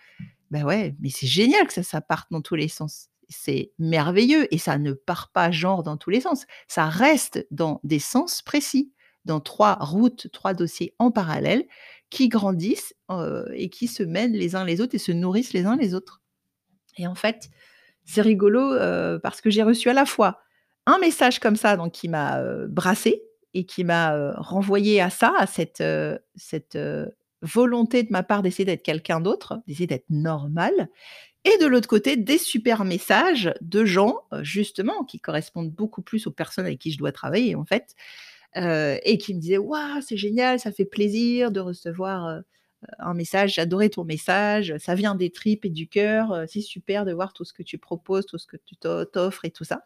bah, 0.52 0.64
ouais, 0.64 0.96
mais 1.00 1.10
c'est 1.10 1.28
génial 1.28 1.68
que 1.68 1.82
ça 1.84 2.02
parte 2.02 2.28
dans 2.32 2.42
tous 2.42 2.56
les 2.56 2.68
sens. 2.68 3.10
C'est 3.30 3.72
merveilleux 3.80 4.54
et 4.54 4.58
ça 4.60 4.78
ne 4.78 4.94
part 4.94 5.32
pas 5.34 5.52
genre 5.52 5.84
dans 5.84 5.98
tous 5.98 6.12
les 6.12 6.22
sens. 6.22 6.46
Ça 6.68 6.88
reste 6.88 7.48
dans 7.52 7.82
des 7.84 8.00
sens 8.00 8.42
précis, 8.44 8.92
dans 9.26 9.40
3 9.40 9.76
routes, 9.82 10.28
3 10.32 10.54
dossiers 10.54 10.94
en 11.00 11.12
parallèle 11.12 11.66
qui 12.12 12.30
grandissent, 12.30 12.94
heu 13.12 13.48
et 13.56 13.70
qui 13.70 13.88
se 13.88 14.04
mènent 14.04 14.34
les 14.34 14.56
uns 14.56 14.66
les 14.66 14.82
autres 14.82 14.96
et 14.96 15.00
se 15.00 15.12
nourrissent 15.12 15.54
les 15.54 15.66
uns 15.66 15.76
les 15.78 15.96
autres 15.96 16.22
et 16.98 17.08
en 17.08 17.16
fait, 17.16 17.50
c'est 18.06 18.22
rigolo, 18.22 18.74
heu, 18.74 19.20
parce 19.24 19.42
que 19.42 19.50
j'ai 19.50 19.64
reçu 19.64 19.90
à 19.90 19.94
la 19.94 20.06
fois 20.06 20.40
un 20.88 21.00
message 21.00 21.40
comme 21.40 21.56
ça 21.56 21.78
donc 21.78 21.94
qui 21.94 22.10
m'a, 22.10 22.42
heu, 22.42 22.68
brassée 22.70 23.24
et 23.54 23.66
qui 23.66 23.84
m'a, 23.84 24.16
heu, 24.18 24.34
renvoyée 24.38 25.02
à 25.02 25.10
ça, 25.10 25.34
à 25.38 25.48
cette, 25.48 25.84
cette, 26.36 26.78
volonté 27.42 28.02
de 28.04 28.12
ma 28.12 28.24
part 28.24 28.42
d'essayer 28.42 28.66
d'être 28.66 28.82
quelqu'un 28.84 29.20
d'autre, 29.22 29.62
d'essayer 29.68 29.86
d'être 29.88 30.10
normale 30.10 30.90
et 31.46 31.58
de 31.60 31.68
l'autre 31.68 31.88
côté, 31.90 32.18
des 32.18 32.38
super 32.38 32.86
messages 32.86 33.54
de 33.62 33.86
gens, 33.86 34.20
justement 34.44 35.04
qui 35.06 35.20
correspondent 35.20 35.72
beaucoup 35.72 36.04
plus 36.04 36.28
aux 36.28 36.32
personnes 36.32 36.66
avec 36.68 36.80
qui 36.80 36.92
je 36.92 37.00
dois 37.00 37.12
travailler, 37.14 37.56
en 37.56 37.66
fait, 37.66 37.96
et 38.56 39.18
qui 39.20 39.34
me 39.36 39.40
disaient: 39.42 39.58
«Waouh, 39.60 40.02
c'est 40.02 40.18
génial, 40.18 40.60
ça 40.60 40.72
fait 40.72 40.86
plaisir 40.86 41.52
de 41.52 41.60
recevoir, 41.62 42.42
un 43.00 43.14
message. 43.16 43.60
Adoré 43.60 43.90
ton 43.92 44.06
message, 44.06 44.76
ça 44.80 44.96
vient 44.96 45.16
des 45.16 45.32
tripes 45.32 45.66
et 45.66 45.70
du 45.72 45.88
cœur, 45.90 46.46
c'est 46.50 46.62
super 46.62 47.06
de 47.06 47.14
voir 47.14 47.34
tout 47.34 47.46
ce 47.46 47.54
que 47.54 47.64
tu 47.64 47.78
proposes, 47.80 48.26
tout 48.28 48.38
ce 48.40 48.48
que 48.48 48.58
tu 48.66 48.76
t'o 48.78 49.06
t'offres 49.06 49.46
et 49.46 49.52
tout 49.52 49.66
ça». 49.66 49.86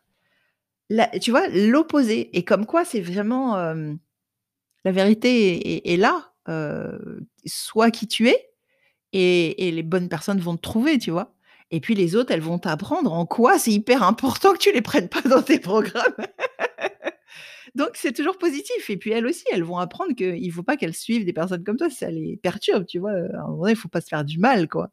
Tu 1.22 1.32
vois, 1.32 1.48
l'opposé 1.50 2.36
et 2.38 2.44
comme 2.44 2.66
quoi 2.66 2.84
c'est 2.86 3.02
vraiment, 3.02 3.60
hem, 3.60 4.00
la 4.86 4.92
vérité 4.92 5.92
est 5.94 5.98
là, 5.98 6.34
heu, 6.50 7.22
sois 7.46 7.92
qui 7.92 8.08
tu 8.08 8.30
es 8.30 8.50
et 9.14 9.68
et 9.68 9.72
les 9.72 9.84
bonnes 9.84 10.10
personnes 10.10 10.40
vont 10.42 10.56
te 10.58 10.62
trouver, 10.62 11.00
tu 11.00 11.12
vois? 11.12 11.34
Et 11.72 11.82
puis 11.82 11.96
les 11.96 12.16
autres, 12.16 12.32
elles 12.34 12.42
vont 12.42 12.60
t'apprendre 12.60 13.14
en 13.14 13.26
quoi 13.26 13.60
c'est 13.60 13.72
hyper 13.74 14.04
important 14.04 14.54
que 14.54 14.60
tu 14.60 14.72
les 14.74 14.82
prennes 14.82 15.10
pas 15.10 15.22
dans 15.24 15.42
tes 15.44 15.60
programmes. 15.60 16.04
Donc 17.76 17.92
c'est 17.96 18.14
toujours 18.14 18.38
positif 18.38 18.90
et 18.90 18.98
puis 18.98 19.12
elles 19.12 19.26
aussi, 19.28 19.46
elles 19.54 19.64
vont 19.64 19.78
apprendre 19.80 20.16
qu'il 20.16 20.52
faut 20.54 20.64
pas 20.64 20.78
qu'elles 20.78 20.96
suivent 20.96 21.26
des 21.26 21.34
personnes 21.34 21.64
comme 21.64 21.78
toi, 21.78 21.90
ça 21.90 22.12
les 22.12 22.38
perturbe, 22.38 22.86
tu 22.88 23.00
vois? 23.00 23.12
À 23.14 23.44
un 23.46 23.50
moment 23.50 23.68
il 23.68 23.76
faut 23.78 23.90
pas 23.90 24.02
se 24.02 24.08
faire 24.10 24.26
du 24.26 24.40
mal, 24.40 24.68
quoi. 24.70 24.90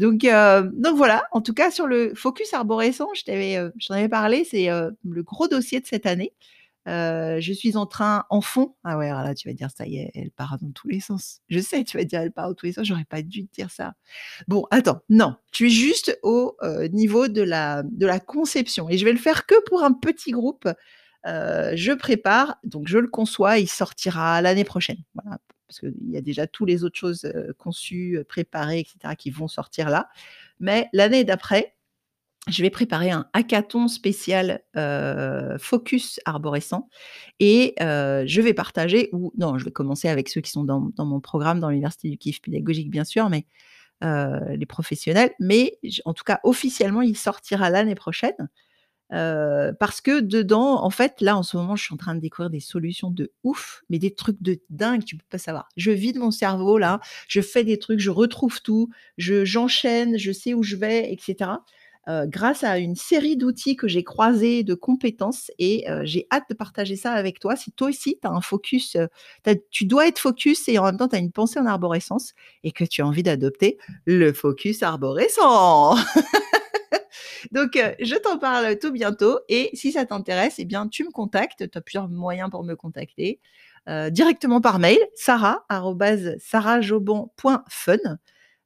Donc 0.00 0.24
heu, 0.24 0.70
donc 0.74 0.96
voilà, 0.96 1.24
en 1.32 1.42
tout 1.42 1.52
cas 1.52 1.70
sur 1.70 1.86
le 1.86 2.14
focus 2.14 2.54
arborescent, 2.54 3.08
je 3.14 3.22
t'avais, 3.24 3.58
heu, 3.58 3.70
je 3.78 3.86
t'en 3.88 3.94
avais 3.94 4.08
parlé, 4.08 4.44
c'est, 4.44 4.70
heu, 4.70 4.96
le 5.04 5.22
gros 5.22 5.46
dossier 5.46 5.78
de 5.80 5.86
cette 5.86 6.06
année. 6.06 6.32
Heu, 6.88 7.38
je 7.40 7.52
suis 7.52 7.76
en 7.76 7.84
train 7.86 8.24
en 8.30 8.40
fond 8.40 8.74
ah 8.84 8.96
ouais, 8.96 9.10
alors 9.10 9.22
là, 9.24 9.34
tu 9.34 9.46
vas 9.48 9.54
dire: 9.54 9.68
«Ça 9.76 9.86
y 9.86 9.98
est, 9.98 10.10
elle 10.14 10.30
part 10.30 10.56
dans 10.62 10.70
tous 10.72 10.88
les 10.88 11.00
sens». 11.00 11.40
Je 11.50 11.60
sais, 11.60 11.84
tu 11.84 11.98
vas 11.98 12.04
dire: 12.04 12.20
«Elle 12.22 12.32
part 12.32 12.48
dans 12.48 12.54
tous 12.54 12.64
les 12.66 12.72
sens», 12.72 12.86
j'aurais 12.86 13.04
pas 13.04 13.20
dû 13.22 13.46
te 13.46 13.54
dire 13.54 13.70
ça. 13.70 13.92
Bon, 14.48 14.66
attends, 14.70 15.02
non, 15.10 15.36
tu 15.52 15.66
es 15.68 15.70
juste 15.70 16.18
au, 16.22 16.56
niveau 16.92 17.28
de 17.28 17.42
la 17.42 17.84
conception 18.20 18.88
et 18.90 18.98
je 18.98 19.04
vais 19.04 19.12
le 19.12 19.18
faire 19.18 19.46
que 19.46 19.56
pour 19.68 19.82
un 19.84 19.92
petit 19.92 20.32
groupe. 20.32 20.68
Je 21.26 21.94
prépare, 21.94 22.56
donc 22.64 22.88
je 22.88 22.98
le 22.98 23.08
conçois, 23.08 23.58
il 23.58 23.68
sortira 23.68 24.40
l'année 24.42 24.64
prochaine. 24.64 24.98
Voilà, 25.14 25.38
parce 25.70 25.78
qu'il 25.78 26.10
y 26.10 26.16
a 26.16 26.20
déjà 26.20 26.48
tous 26.48 26.64
les 26.64 26.82
autres 26.82 26.98
choses, 26.98 27.32
conçues, 27.58 28.24
préparées 28.28 28.80
et 28.80 28.86
cetera 28.90 29.14
qui 29.14 29.30
vont 29.30 29.46
sortir 29.46 29.88
là. 29.88 30.08
Mais 30.58 30.88
l'année 30.92 31.22
d'après, 31.22 31.76
je 32.48 32.62
vais 32.62 32.70
préparer 32.70 33.10
un 33.10 33.28
hackathon 33.34 33.86
spécial, 33.86 34.62
focus 35.60 36.18
arborescent 36.24 36.88
et 37.38 37.74
je 37.78 38.40
vais 38.40 38.54
partager 38.54 39.10
ou 39.12 39.32
non, 39.38 39.58
je 39.58 39.64
vais 39.64 39.70
commencer 39.70 40.08
avec 40.08 40.28
ceux 40.28 40.40
qui 40.40 40.50
sont 40.50 40.64
dans 40.64 40.92
mon 40.98 41.20
programme 41.20 41.60
dans 41.60 41.68
l'université 41.68 42.10
du 42.10 42.18
kiff 42.18 42.42
pédagogique 42.42 42.90
bien 42.90 43.04
sûr, 43.04 43.30
mais 43.30 43.46
les 44.02 44.66
professionnels, 44.66 45.30
mais 45.38 45.78
en 46.04 46.14
tout 46.14 46.24
cas 46.24 46.40
officiellement, 46.42 47.02
il 47.02 47.16
sortira 47.16 47.70
l'année 47.70 47.94
prochaine. 47.94 48.48
Parce 49.10 50.00
que 50.00 50.20
dedans, 50.20 50.82
en 50.84 50.90
fait, 50.90 51.20
là, 51.20 51.36
en 51.36 51.42
ce 51.42 51.56
moment, 51.56 51.76
je 51.76 51.84
suis 51.84 51.94
en 51.94 51.96
train 51.96 52.14
de 52.14 52.20
découvrir 52.20 52.50
des 52.50 52.60
solutions 52.60 53.10
de 53.10 53.32
ouf, 53.44 53.82
mais 53.90 53.98
des 53.98 54.12
trucs 54.14 54.40
de 54.42 54.58
dingue, 54.70 55.04
tu 55.04 55.16
peux 55.16 55.24
pas 55.30 55.38
savoir. 55.38 55.68
Je 55.76 55.90
vide 55.90 56.18
mon 56.18 56.30
cerveau 56.30 56.78
là, 56.78 57.00
je 57.28 57.40
fais 57.40 57.64
des 57.64 57.78
trucs, 57.78 58.00
je 58.00 58.10
retrouve 58.10 58.62
tout, 58.62 58.88
je 59.18 59.44
j'enchaîne, 59.44 60.16
je 60.18 60.32
sais 60.32 60.54
où 60.54 60.62
je 60.62 60.76
vais 60.76 61.12
et 61.12 61.18
cetera, 61.20 61.64
heu, 62.08 62.26
grâce 62.26 62.64
à 62.64 62.78
une 62.78 62.94
série 62.96 63.36
d'outils 63.36 63.76
que 63.76 63.88
j'ai 63.88 64.04
croisés, 64.04 64.62
de 64.64 64.74
compétences 64.74 65.50
et 65.58 65.84
j'ai 66.04 66.26
hâte 66.32 66.44
de 66.50 66.54
partager 66.54 66.96
ça 66.96 67.12
avec 67.12 67.40
toi. 67.40 67.56
Si 67.56 67.72
toi 67.72 67.88
aussi 67.88 68.18
tu 68.20 68.26
as 68.28 68.30
un 68.30 68.40
focus, 68.40 68.96
tu 69.70 69.84
dois 69.86 70.06
être 70.08 70.18
focus 70.18 70.68
et 70.68 70.78
en 70.78 70.84
même 70.84 70.96
temps 70.96 71.08
tu 71.08 71.16
as 71.16 71.18
une 71.18 71.32
pensée 71.32 71.58
en 71.58 71.66
arborescence 71.66 72.32
et 72.64 72.72
que 72.72 72.84
tu 72.84 73.02
as 73.02 73.06
envie 73.06 73.22
d'adopter 73.22 73.78
le 74.06 74.32
focus 74.32 74.82
arborescent. 74.82 75.96
Donc, 77.52 77.76
heu, 77.76 77.94
je 78.00 78.14
t'en 78.16 78.38
parle 78.38 78.78
tout 78.78 78.92
bientôt 78.92 79.38
et 79.48 79.70
si 79.74 79.92
ça 79.92 80.04
t'intéresse 80.06 80.54
eh 80.58 80.64
bien, 80.64 80.88
tu 80.88 81.04
me 81.04 81.10
contactes. 81.10 81.68
Tu 81.70 81.78
as 81.78 81.80
plusieurs 81.80 82.08
moyens 82.08 82.50
pour 82.50 82.64
me 82.64 82.74
contacter, 82.76 83.40
heu, 83.88 84.10
directement 84.10 84.60
par 84.60 84.78
mail, 84.78 84.98
sarah@sarahjoban.fun. 85.16 87.98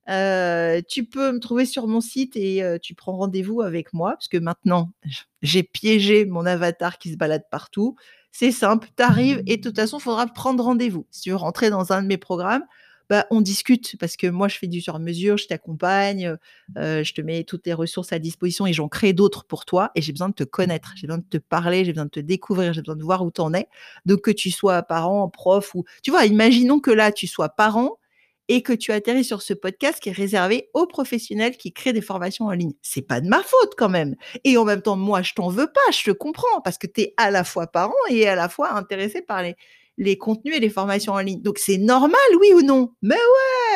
Heu, 0.09 0.83
tu 0.88 1.04
peux 1.07 1.33
me 1.33 1.38
trouver 1.40 1.64
sur 1.66 1.87
mon 1.88 2.00
site 2.00 2.37
et 2.37 2.62
tu 2.83 2.94
prends 2.94 3.16
rendez-vous 3.16 3.62
avec 3.62 3.92
moi 3.94 4.12
parce 4.12 4.28
que 4.28 4.37
maintenant, 4.38 4.92
j'ai 5.42 5.62
piégé 5.62 6.26
mon 6.26 6.44
avatar 6.46 6.98
qui 6.98 7.12
se 7.12 7.16
balade 7.16 7.44
partout. 7.50 7.96
C'est 8.33 8.50
simple, 8.52 8.88
tu 8.96 9.02
arrives 9.02 9.42
et 9.46 9.57
de 9.59 9.62
toute 9.62 9.76
façon, 9.76 9.98
il 9.98 10.02
faudra 10.02 10.26
prendre 10.26 10.64
rendez-vous. 10.64 11.07
Si 11.11 11.22
tu 11.22 11.30
veux 11.30 11.37
rentrer 11.37 11.70
dans 11.70 11.92
un 11.92 12.02
de 12.02 12.09
mes 12.09 12.18
programmes, 12.18 12.64
bah, 13.11 13.27
on 13.31 13.40
discute 13.40 13.97
parce 13.99 14.17
que 14.17 14.27
moi, 14.27 14.49
je 14.49 14.59
fais 14.59 14.67
du 14.67 14.81
sur 14.81 14.99
mesure, 14.99 15.37
je 15.37 15.47
t'accompagne, 15.47 16.37
je 16.77 17.12
te 17.12 17.21
mets 17.21 17.45
toutes 17.45 17.67
les 17.67 17.75
ressources 17.75 18.12
à 18.12 18.19
disposition 18.19 18.67
et 18.67 18.73
j'en 18.73 18.88
crée 18.88 19.12
d'autres 19.12 19.45
pour 19.45 19.64
toi 19.64 19.90
et 19.95 20.03
j'ai 20.03 20.12
besoin 20.12 20.29
de 20.29 20.35
te 20.35 20.45
connaître, 20.45 20.93
j'ai 20.97 21.07
besoin 21.07 21.19
de 21.19 21.29
te 21.29 21.38
parler, 21.38 21.85
j'ai 21.85 21.93
besoin 21.93 22.07
de 22.07 22.11
te 22.11 22.21
découvrir, 22.21 22.73
j'ai 22.73 22.81
besoin 22.83 22.97
de 22.97 23.03
voir 23.03 23.25
où 23.25 23.31
tu 23.31 23.40
en 23.40 23.53
es. 23.55 23.69
Donc 24.07 24.23
que 24.23 24.31
tu 24.31 24.51
sois 24.51 24.83
parent, 24.83 25.29
prof 25.29 25.75
ou 25.75 25.85
tu 26.03 26.11
vois, 26.11 26.25
imaginons 26.27 26.81
que 26.81 26.90
là, 26.90 27.12
tu 27.12 27.27
sois 27.27 27.49
parent 27.49 27.99
et 28.49 28.62
que 28.62 28.73
tu 28.73 28.93
atterris 28.93 29.25
sur 29.25 29.43
ce 29.43 29.55
podcast 29.55 30.01
qui 30.01 30.11
est 30.11 30.12
réservé 30.12 30.69
aux 30.75 30.87
professionnels 30.87 31.57
qui 31.57 31.73
créent 31.73 31.93
des 31.93 32.03
formations 32.03 32.47
en 32.47 32.53
ligne. 32.53 32.75
C'est 32.83 33.03
pas 33.03 33.21
de 33.21 33.29
ma 33.29 33.43
faute 33.43 33.73
quand 33.77 33.88
même 33.88 34.17
et 34.45 34.57
en 34.57 34.64
même 34.64 34.83
temps, 34.83 34.97
moi, 34.97 35.23
je 35.23 35.33
t'en 35.35 35.49
veux 35.49 35.67
pas, 35.67 35.90
je 35.93 36.05
te 36.05 36.11
comprends 36.11 36.61
parce 36.62 36.79
que 36.79 36.87
tu 36.87 37.03
es 37.03 37.14
à 37.17 37.31
la 37.31 37.45
fois 37.45 37.67
parent 37.67 37.95
et 38.11 38.27
à 38.29 38.35
la 38.35 38.49
fois 38.49 38.73
intéressé 38.75 39.23
par 39.23 39.43
les 39.43 39.57
les 39.98 40.18
contenus 40.18 40.57
et 40.57 40.61
les 40.61 40.70
formations 40.70 41.12
en 41.14 41.20
ligne. 41.20 41.42
Donc 41.42 41.59
c'est 41.59 41.78
normal, 41.78 42.20
oui 42.40 42.52
ou 42.54 42.62
non? 42.62 42.92
Mais 43.02 43.16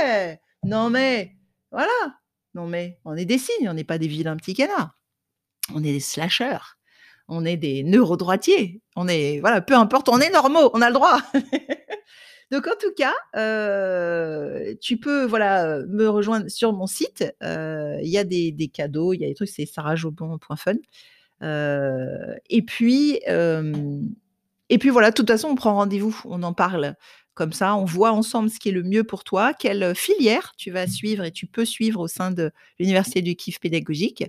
ouais! 0.03 0.41
Non 0.65 0.91
mais 0.91 1.33
voilà, 1.71 1.93
non 2.55 2.67
mais 2.67 2.99
on 3.05 3.17
est 3.17 3.25
des 3.25 3.39
cygnes, 3.39 3.69
on 3.69 3.75
n'est 3.75 3.85
pas 3.85 3.99
des 3.99 4.09
vilains 4.09 4.37
petits 4.37 4.55
canards. 4.55 4.99
On 5.75 5.81
est 5.85 5.93
des 5.93 6.01
slasheurs, 6.01 6.79
on 7.29 7.45
est 7.45 7.57
des 7.59 7.85
neurodroitiers, 7.85 8.83
on 8.97 9.09
est 9.09 9.41
voilà, 9.41 9.61
peu 9.61 9.75
importe, 9.75 10.09
on 10.09 10.21
est 10.21 10.31
normaux, 10.31 10.71
on 10.75 10.83
a 10.83 10.89
le 10.89 10.95
droit. 10.95 11.19
Donc 12.51 12.67
en 12.67 12.77
tout 12.81 12.93
cas, 12.97 13.15
heu, 13.37 14.77
tu 14.81 14.99
peux 14.99 15.25
voilà, 15.27 15.81
me 15.89 16.09
rejoindre 16.09 16.49
sur 16.51 16.73
mon 16.73 16.87
site, 16.87 17.25
heu, 17.43 17.99
il 18.03 18.09
y 18.09 18.19
a 18.19 18.25
des 18.25 18.53
des 18.53 18.69
cadeaux, 18.69 19.13
il 19.13 19.21
y 19.21 19.25
a 19.25 19.29
des 19.29 19.35
trucs, 19.35 19.51
c'est 19.51 19.67
sarahjoban.fun. 19.67 20.75
Heu 21.43 22.37
et 22.51 22.63
puis, 22.63 23.21
hem 23.27 24.09
et 24.71 24.79
puis 24.79 24.91
voilà, 24.91 25.11
de 25.11 25.15
toute 25.15 25.29
façon, 25.31 25.49
on 25.49 25.55
prend 25.55 25.75
rendez-vous, 25.75 26.21
on 26.25 26.43
en 26.43 26.53
parle. 26.53 26.95
Comme 27.35 27.53
ça, 27.53 27.77
on 27.77 27.85
voit 27.85 28.13
ensemble 28.13 28.51
ce 28.51 28.59
qui 28.59 28.69
est 28.71 28.73
le 28.73 28.83
mieux 28.83 29.05
pour 29.05 29.25
toi, 29.25 29.55
quelle 29.55 29.95
filière 29.95 30.53
tu 30.57 30.71
vas 30.73 30.87
suivre 30.89 31.25
et 31.25 31.31
tu 31.33 31.47
peux 31.47 31.65
suivre 31.65 32.01
au 32.01 32.09
sein 32.09 32.31
de 32.33 32.51
l'université 32.81 33.23
du 33.23 33.37
kiff 33.37 33.61
pédagogique. 33.61 34.25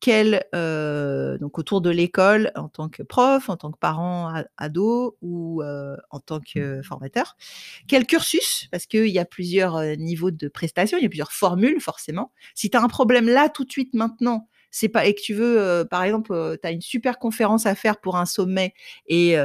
Quel, 0.00 0.44
heu, 0.54 1.38
donc 1.40 1.58
autour 1.60 1.80
de 1.80 1.88
l'école 1.90 2.50
en 2.56 2.68
tant 2.68 2.88
que 2.88 3.04
prof, 3.04 3.48
en 3.48 3.56
tant 3.56 3.70
que 3.70 3.78
parent 3.78 4.32
ado 4.56 5.16
ou 5.22 5.62
heu, 5.62 5.96
en 6.10 6.18
tant 6.20 6.40
que 6.40 6.82
formateur. 6.82 7.36
Quel 7.88 8.06
cursus, 8.06 8.68
parce 8.72 8.86
qu'il 8.86 9.08
y 9.08 9.18
a 9.20 9.24
plusieurs, 9.24 9.76
heu, 9.78 9.92
niveaux 9.94 10.30
de 10.32 10.48
prestations, 10.48 10.98
il 10.98 11.02
y 11.04 11.06
a 11.06 11.08
plusieurs 11.08 11.32
formules 11.32 11.80
forcément. 11.80 12.32
Si 12.54 12.70
tu 12.70 12.76
as 12.76 12.82
un 12.82 12.88
problème 12.88 13.28
là, 13.28 13.48
tout 13.48 13.64
de 13.64 13.70
suite, 13.72 13.94
maintenant, 13.94 14.48
c'est 14.72 14.88
pas 14.88 15.06
et 15.06 15.14
que 15.14 15.20
tu 15.22 15.34
veux, 15.34 15.58
heu, 15.60 15.84
par 15.88 16.02
exemple, 16.04 16.32
heu, 16.34 16.58
tu 16.60 16.66
as 16.68 16.72
une 16.72 16.80
super 16.82 17.18
conférence 17.20 17.66
à 17.66 17.76
faire 17.76 18.00
pour 18.00 18.16
un 18.16 18.26
sommet 18.26 18.74
et 19.08 19.36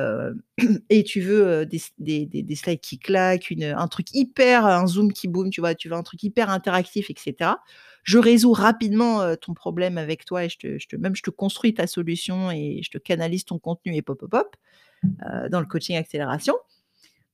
et 0.89 1.03
tu 1.03 1.21
veux, 1.21 1.65
des 1.67 2.55
slides 2.55 2.81
qui 2.81 2.99
claquent, 2.99 3.51
une 3.51 3.65
un 3.65 3.87
truc 3.87 4.07
hyper 4.13 4.65
un 4.65 4.87
zoom 4.87 5.13
qui 5.13 5.27
boom, 5.27 5.49
tu 5.51 5.61
vois? 5.61 5.75
Tu 5.75 5.89
veux 5.89 5.95
un 5.95 6.03
truc 6.03 6.23
hyper 6.23 6.49
interactif 6.49 7.09
et 7.11 7.15
cetera. 7.17 7.59
Je 8.03 8.17
résous 8.19 8.53
rapidement, 8.53 9.35
ton 9.37 9.53
problème 9.53 9.97
avec 9.97 10.25
toi 10.25 10.45
et 10.45 10.49
je 10.49 10.57
te 10.87 10.95
même 10.95 11.15
je 11.15 11.23
te 11.23 11.29
construis 11.29 11.73
ta 11.73 11.87
solution 11.87 12.51
et 12.51 12.81
je 12.83 12.89
te 12.91 12.97
canalise 12.97 13.45
ton 13.45 13.59
contenu 13.59 13.95
et 13.95 14.01
pop, 14.01 14.19
pop, 14.19 14.31
pop, 14.31 14.55
dans 15.51 15.59
le 15.59 15.65
coaching 15.65 15.97
accélération. 15.97 16.55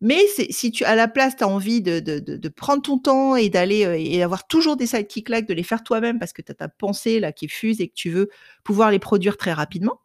Mais 0.04 0.20
si 0.52 0.72
tu 0.72 0.86
à 0.86 0.96
la 0.96 1.08
place, 1.08 1.38
tu 1.38 1.44
as 1.46 1.50
envie 1.50 1.82
de 1.82 2.50
prendre 2.50 2.84
ton 2.84 3.00
temps 3.00 3.36
et 3.38 3.50
d'aller, 3.50 3.86
heu 3.86 3.96
et 3.98 4.24
avoir 4.24 4.48
toujours 4.48 4.78
des 4.78 4.88
slides 4.88 5.08
qui 5.08 5.24
claquent, 5.24 5.48
de 5.48 5.56
les 5.56 5.64
faire 5.64 5.84
toi-même 5.84 6.20
parce 6.20 6.34
que 6.34 6.44
tu 6.44 6.52
as 6.52 6.56
ta 6.56 6.70
pensée 6.70 7.20
là 7.22 7.32
qui 7.34 7.48
fuse 7.50 7.82
et 7.82 7.90
que 7.90 7.96
tu 7.96 8.12
veux 8.12 8.30
pouvoir 8.66 8.92
les 8.92 9.00
produire 9.00 9.38
très 9.38 9.54
rapidement, 9.54 10.00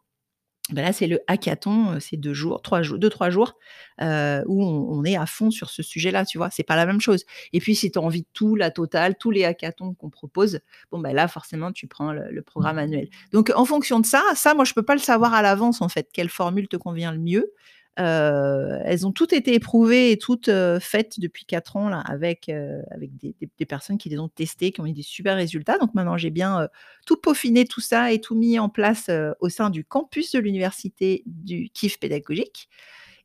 bah, 0.71 0.83
là, 0.83 0.93
c'est 0.93 1.07
le 1.07 1.19
hackathon, 1.27 1.95
heu, 1.95 1.99
c'est 2.01 2.17
2 2.17 2.33
jours, 2.35 2.61
3 2.61 2.83
jours 2.83 2.99
2-3 2.99 3.31
jours, 3.31 3.55
heu, 4.01 4.43
où 4.47 4.63
on 4.65 5.03
est 5.05 5.17
à 5.17 5.25
fond 5.25 5.51
sur 5.51 5.69
ce 5.71 5.83
sujet-là, 5.83 6.25
tu 6.25 6.37
vois? 6.37 6.49
C'est 6.51 6.63
pas 6.63 6.75
la 6.75 6.85
même 6.85 7.01
chose 7.01 7.25
et 7.53 7.59
puis 7.59 7.75
si 7.75 7.91
tu 7.91 7.99
as 7.99 8.01
envie 8.03 8.21
de 8.23 8.27
tout, 8.33 8.55
la 8.55 8.71
totale, 8.71 9.15
tous 9.19 9.31
les 9.31 9.45
hackathons 9.45 9.95
qu'on 9.95 10.09
propose, 10.11 10.59
bon, 10.91 10.99
bah, 10.99 11.13
là, 11.13 11.27
forcément, 11.27 11.71
tu 11.71 11.87
prends 11.87 12.13
le 12.13 12.41
programme 12.43 12.77
annuel. 12.79 13.09
Donc 13.33 13.51
en 13.55 13.65
fonction 13.65 13.99
de 13.99 14.05
ça, 14.05 14.21
ça, 14.35 14.53
moi, 14.53 14.65
je 14.65 14.73
peux 14.73 14.83
pas 14.83 14.95
le 14.95 15.01
savoir 15.01 15.33
à 15.33 15.41
l'avance, 15.41 15.81
en 15.81 15.89
fait, 15.89 16.09
quelle 16.13 16.29
formule 16.29 16.67
te 16.67 16.77
convient 16.77 17.11
le 17.13 17.19
mieux. 17.19 17.51
Heu, 17.99 18.79
elles 18.85 19.05
ont 19.07 19.11
toutes 19.11 19.33
été 19.33 19.53
éprouvées 19.55 20.11
et 20.11 20.17
toutes, 20.17 20.49
heu, 20.49 20.79
faites 20.79 21.19
depuis 21.19 21.45
4 21.45 21.75
ans 21.77 21.89
là 21.89 21.99
avec, 22.07 22.49
heu, 22.49 22.81
avec 22.91 23.11
des 23.17 23.65
personnes 23.65 23.97
qui 23.97 24.09
les 24.09 24.19
ont 24.19 24.29
testées, 24.29 24.71
qui 24.71 24.81
ont 24.81 24.85
eu 24.85 24.93
des 24.93 25.01
super 25.03 25.35
résultats. 25.35 25.77
Donc 25.79 25.93
maintenant, 25.95 26.17
j'ai 26.17 26.29
bien, 26.31 26.69
tout 27.05 27.17
peaufiné 27.17 27.65
tout 27.65 27.81
ça 27.81 28.11
et 28.13 28.21
tout 28.21 28.35
mis 28.35 28.59
en 28.59 28.69
place, 28.69 29.09
au 29.41 29.49
sein 29.49 29.69
du 29.69 29.83
campus 29.85 30.31
de 30.31 30.39
l'université 30.39 31.23
du 31.25 31.69
kiff 31.73 31.99
pédagogique 31.99 32.69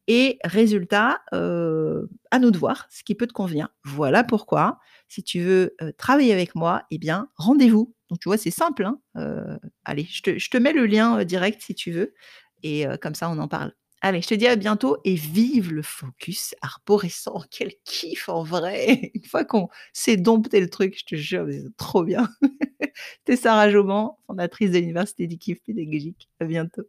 et 0.09 0.39
résultat, 0.45 1.21
à 1.33 2.39
nous 2.41 2.51
de 2.51 2.59
voir 2.59 2.87
ce 2.91 3.05
qui 3.05 3.15
peut 3.15 3.27
te 3.27 3.33
convenir. 3.33 3.69
Voilà 3.85 4.25
pourquoi, 4.25 4.79
si 5.09 5.23
tu 5.23 5.41
veux, 5.41 5.77
travailler 5.99 6.33
avec 6.33 6.55
moi 6.55 6.85
eh 6.91 6.99
bien, 6.99 7.29
rendez-vous. 7.37 7.95
Donc 8.11 8.21
tu 8.21 8.29
vois, 8.29 8.39
c'est 8.39 8.51
simple, 8.51 8.85
hein, 8.85 9.01
allez, 9.85 10.05
je 10.11 10.23
te 10.23 10.39
je 10.39 10.51
te 10.51 10.57
mets 10.59 10.73
le 10.75 10.87
lien, 10.87 11.25
direct 11.25 11.63
si 11.63 11.75
tu 11.75 11.91
veux 11.93 12.15
et 12.63 12.87
comme 13.03 13.15
ça, 13.15 13.31
on 13.31 13.39
en 13.39 13.49
parle. 13.49 13.73
Allez, 14.07 14.21
je 14.21 14.27
te 14.29 14.35
dis 14.35 14.47
à 14.47 14.55
bientôt 14.57 14.99
et 15.07 15.15
vive 15.15 15.73
le 15.73 15.81
focus 15.81 16.55
arborescent. 16.61 17.43
Quel 17.51 17.73
kiff 17.85 18.29
en 18.29 18.43
vrai! 18.43 19.11
Une 19.15 19.25
fois 19.25 19.47
qu'on 19.47 19.69
s'est 19.95 20.19
dompté 20.19 20.61
le 20.61 20.69
truc, 20.69 20.95
je 20.99 21.05
te 21.07 21.15
jure, 21.17 21.47
c'est 21.51 21.75
trop 21.79 22.05
bien. 22.05 22.29
C'était 23.27 23.37
Sarah 23.37 23.71
fondatrice 24.27 24.73
de 24.73 24.79
l'université 24.79 25.27
du 25.27 25.39
kiff 25.39 25.63
pédagogique. 25.63 26.29
À 26.41 26.45
bientôt. 26.45 26.83